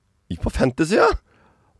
[0.42, 1.10] På Fantasy, ja!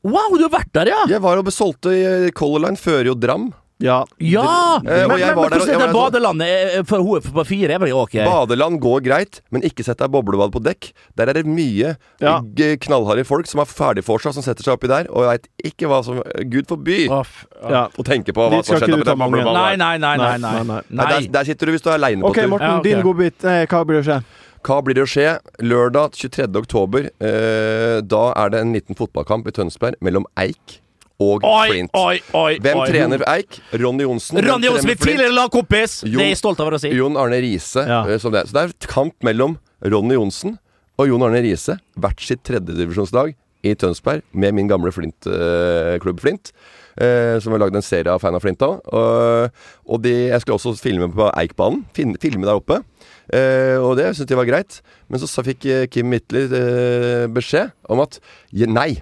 [0.07, 0.99] Wow, du har vært der, ja!
[1.11, 1.95] Jeg var og solgte
[2.37, 3.49] Color Line, fører jo Dram.
[3.83, 3.99] Ja.
[4.23, 4.81] Ja!
[4.81, 6.49] Eh, og men jeg men, var men der, hvordan jeg er badelandet
[6.79, 7.75] eh, for hun på fire?
[7.75, 8.25] Jeg bare, okay.
[8.25, 10.89] Badeland går greit, men ikke sett deg boblebad på dekk.
[11.19, 12.39] Der er det mye Ja.
[12.87, 15.91] knallharde folk som er ferdig for seg, som setter seg oppi der, og veit ikke
[15.91, 17.21] hva som Gud forby Å,
[17.69, 17.85] ja.
[18.09, 19.17] tenke på hva som skjedde oppi der.
[19.17, 19.45] det.
[19.45, 20.33] Nei, nei, nei, nei.
[20.39, 20.39] nei.
[20.47, 22.49] Nei, nei, Nei, der, der sitter du hvis du er aleine på OK, tur.
[22.55, 22.93] Morten, Ja, okay.
[22.95, 23.45] din godbit.
[23.45, 24.19] Eh, hva blir det å skje?
[24.67, 25.29] Hva blir det å skje?
[25.63, 26.49] Lørdag 23.
[26.65, 27.11] oktober.
[27.21, 30.81] Eh, da er det en liten fotballkamp i Tønsberg mellom Eik
[31.23, 31.95] og Oi, Flint.
[31.97, 32.59] oi, oi.
[32.61, 33.59] Hvem trener Eik?
[33.73, 34.41] Ronny Johnsen.
[34.45, 36.03] Ronny Johnsen, min tidligere lagkompis!
[36.05, 36.91] Det er jeg stolt over å si.
[36.93, 37.87] Jon Arne Riise.
[37.89, 38.03] Ja.
[38.05, 38.21] eh.
[38.21, 40.59] Så det er et kamp mellom Ronny Johnsen
[41.01, 41.79] og Jon Arne Riise.
[41.97, 43.33] Hvert sitt tredjedivisjonslag
[43.67, 46.53] i Tønsberg med min gamle Flint, øh, klubb Flint.
[46.97, 48.71] Eh, som har lagd en serie av fan av Flint da.
[48.77, 51.85] Og, og de, jeg skulle også filme på Eikbanen.
[51.97, 52.83] Filme der oppe.
[53.27, 54.79] Uh, og det syntes jeg var greit.
[55.11, 58.21] Men så, så fikk Kim Mittler uh, beskjed om at
[58.55, 59.01] nei,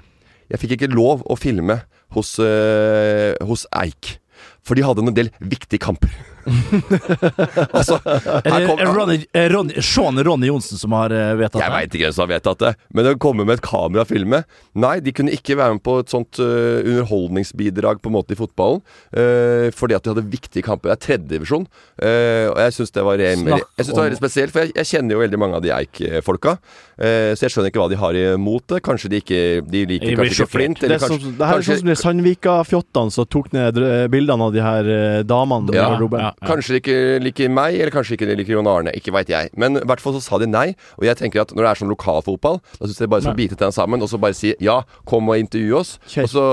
[0.49, 1.83] jeg fikk ikke lov å filme
[2.15, 4.19] hos, eh, hos Eik.
[4.65, 6.34] For de hadde en del viktige kamper.
[7.77, 11.65] altså, kom, er Ronny, er Ronny, Sean Ronny Johnsen som har vedtatt det?
[11.65, 14.11] jeg veit ikke hvem som har vedtatt det, men å komme med et kamera og
[14.11, 14.43] filme
[14.75, 18.39] Nei, de kunne ikke være med på et sånt uh, underholdningsbidrag på en måte i
[18.39, 18.83] fotballen.
[19.15, 20.91] uh, fordi at de hadde viktige kamper.
[20.91, 21.69] Det er tredjedivisjon.
[21.95, 24.91] Uh, og jeg syns det var Jeg synes det var veldig spesielt, for jeg, jeg
[24.91, 26.57] kjenner jo veldig mange av de Eik-folka.
[26.99, 28.83] Uh, så jeg skjønner ikke hva de har imot det.
[28.85, 29.41] Kanskje de ikke
[29.71, 30.53] De liker Jeg kanskje ikke.
[30.55, 30.81] Flint.
[30.83, 34.05] Det, Eller sånn, som det her er sånn som de Sandvika-fjottene som tok ned eh,
[34.13, 36.31] bildene av de her eh, damene Ja, ja.
[36.45, 38.93] Kanskje de ikke liker meg, eller kanskje ikke de liker Jon Arne.
[38.99, 39.53] Ikke veit jeg.
[39.57, 40.67] Men i hvert fall så sa de nei.
[40.99, 43.59] Og jeg tenker at når det er sånn lokalfotball, da syns jeg bare skal bite
[43.61, 45.95] tennene sammen og så bare si ja, kom og intervju oss.
[46.25, 46.45] Og så,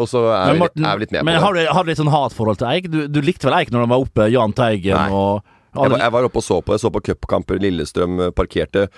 [0.00, 1.64] og så er, Men vi, Morten, er vi litt med på har det.
[1.64, 2.90] Men har du litt sånn hatforhold til Eik?
[2.92, 5.08] Du, du likte vel Eik når han var oppe, Jahn Teigen Nei.
[5.14, 6.80] og Jeg var, jeg var oppe og så på det.
[6.82, 7.60] Så på cupkamper.
[7.62, 8.88] Lillestrøm eh, parkerte.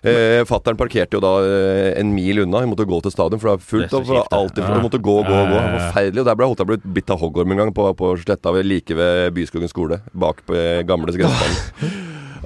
[0.00, 2.62] Eh, Fattern parkerte jo da eh, en mil unna.
[2.64, 4.22] Vi måtte gå til stadion, for det var fullt Det det.
[4.32, 4.74] alltid Ja.
[4.74, 5.58] Vi måtte gå, gå, gå.
[5.76, 6.20] Forferdelig.
[6.22, 9.68] Og der ble jeg bitt av hoggorm en gang på, på Sletta, like ved Byskogen
[9.68, 10.00] skole.
[10.12, 11.92] Bak på eh, gamle gressbanen.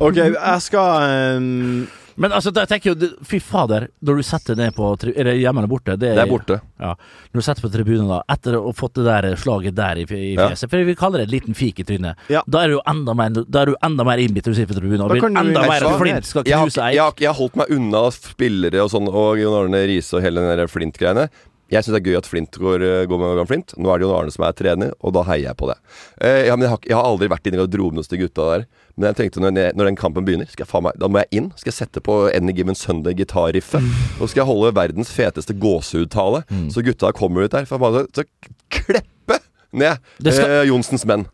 [0.03, 4.75] OK, jeg skal eh, Men altså, jeg tenker jo Fy fader, når du setter ned
[4.77, 5.97] på Er det hjemme eller borte?
[5.99, 6.61] Det er borte.
[6.81, 6.93] Ja.
[7.33, 10.07] Når du setter på tribunen, da, etter å ha fått det der slaget der i,
[10.15, 10.49] i Ja.
[10.51, 12.21] fjeset For vi kaller det en liten fik i trynet.
[12.33, 12.43] Ja.
[12.47, 14.81] Da er du enda mer Da er du enda mer innbitt når du sitter på
[14.81, 15.07] tribunen.
[15.07, 17.21] Og blir enda mer flint skal knuse Eik.
[17.21, 20.59] jeg har holdt meg unna spillere og sånn, og Jon Arne Riise og hele den
[20.59, 21.29] der Flint-greiene.
[21.73, 23.73] Jeg syns det er gøy at Flint går, eh, går med Jan Flint.
[23.81, 25.77] Nå er det Jon Arne som er trener, og da heier jeg på det.
[26.21, 28.45] Eh, ja, men jeg, har, jeg har aldri vært inne i garderoben hos de gutta
[28.53, 28.67] der.
[28.97, 31.19] Men jeg tenkte når, jeg, når den kampen begynner, skal jeg faen meg, da må
[31.25, 31.49] jeg inn.
[31.57, 33.83] Skal jeg sette på Any Given Sunday gitarriffet.
[34.21, 36.45] Og skal jeg holde verdens feteste gåsehudtale.
[36.71, 38.23] Så gutta kommer ut der for bare så
[38.71, 39.41] kleppe
[39.73, 41.27] ned Det skal- eh, Johnsens menn.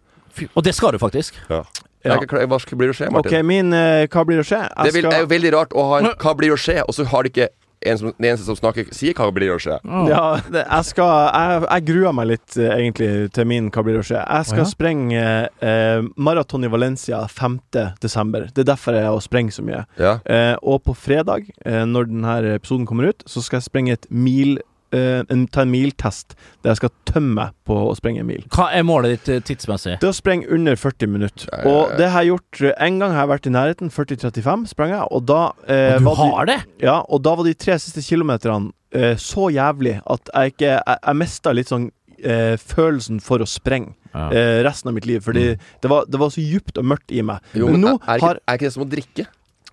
[0.54, 1.34] Og det skal du faktisk.
[1.50, 1.64] Ja.
[2.04, 2.16] Ja.
[2.16, 3.34] Jeg Hva blir det å skje, Martin?
[3.34, 4.60] OK, min uh, Hva blir det å skje?
[4.64, 6.80] Jeg Det vil, skal- er jo veldig rart å ha en 'hva blir å skje',
[6.88, 7.48] og så har de ikke
[7.80, 9.78] en som, den eneste som snakker, sier 'hva blir det å skje'.
[10.10, 13.96] Ja, det, jeg skal Jeg, jeg gruer meg litt eh, egentlig til min Hva blir
[13.96, 14.20] det å skje.
[14.20, 14.70] Jeg skal oh, ja?
[14.70, 15.24] sprenge
[15.64, 17.58] eh, maraton i Valencia 5.
[18.00, 18.48] desember.
[18.52, 19.84] Det er derfor jeg er og sprenger så mye.
[19.98, 20.18] Ja.
[20.24, 24.06] Eh, og på fredag, eh, når denne episoden kommer ut, så skal jeg sprenge et
[24.10, 24.58] mil
[24.92, 28.42] eh, en, Ta en miltest der jeg skal tømme meg på å sprenge en mil.
[28.54, 29.98] Hva er målet ditt eh, tidsmessig?
[30.02, 31.46] Det å sprenge under 40 minutter.
[31.52, 31.76] Ja, ja, ja.
[31.76, 33.90] Og det har jeg gjort eh, En gang har jeg vært i nærheten.
[33.94, 36.60] 40-35 sprang jeg, og da eh, Og du har de- det?
[36.86, 40.98] ja, og da var de tre siste kilometerne eh, så jævlig at jeg ikke Jeg,
[41.06, 41.88] jeg mista litt sånn
[42.20, 44.26] eh, følelsen for å sprenge Ja.
[44.66, 45.20] resten av mitt liv.
[45.22, 47.38] Fordi det, var, det var så djupt og mørkt i meg.
[47.54, 49.26] Jo, men men nå er, er, ikke, har er ikke det som å drikke?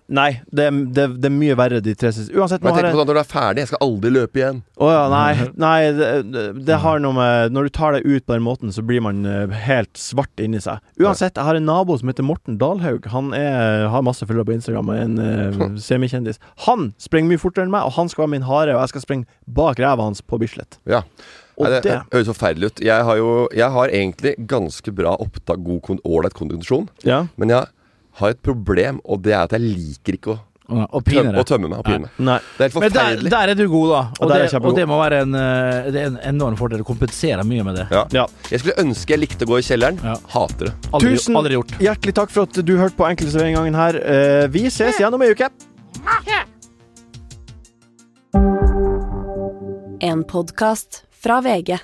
[0.08, 2.32] Nei, det, det, det er mye verre de tre siste.
[2.32, 4.60] Uansett, Men jeg tenker på sånn når du er ferdig, jeg skal aldri løpe igjen.
[4.80, 5.48] Å ja, nei.
[5.60, 8.84] nei det, det, har noe med Når du tar deg ut på den måten, så
[8.88, 10.80] blir man eh, helt svart inni seg.
[10.96, 13.10] Uansett, jeg har en nabo som heter Morten Dalhaug.
[13.12, 16.40] Han er, har masse følgere på Instagram og en uh, semikjendis.
[16.64, 19.04] Han springer mye fortere enn meg, og han skal være min hare, og jeg skal
[19.04, 19.28] springe
[19.60, 20.80] bak ræva hans på Bislett.
[20.88, 21.04] Ja.
[21.58, 22.80] Nei, det, det høres forferdelig ut.
[22.86, 26.88] Jeg har jo Jeg har egentlig ganske bra opptak, god, ålreit kondisjon.
[27.04, 27.26] Ja.
[27.36, 27.74] Men jeg har
[28.26, 30.38] et problem, og det er at jeg liker ikke å,
[30.68, 31.78] Og tømme, å tømme meg.
[31.78, 32.10] Og pine meg.
[32.18, 32.38] Nei.
[32.58, 33.30] Det er helt Men der, forferdelig.
[33.30, 34.00] der er du god, da.
[34.20, 36.82] Og, er det, og det må være en, eh, det er en enorm fordel.
[36.82, 37.86] Det kompenserer mye med det.
[37.94, 38.02] Ja.
[38.12, 38.26] Ja.
[38.50, 39.96] Jeg skulle ønske jeg likte å gå i kjelleren.
[40.04, 40.18] Ja.
[40.34, 40.74] Hater det.
[40.92, 41.72] Aldri, Tusen aldri gjort.
[41.80, 43.32] hjertelig takk for at du hørte på Enkel
[43.78, 43.96] her.
[43.96, 45.48] Eh, vi ses igjen om ei uke.
[50.00, 51.78] En podkast fra VG.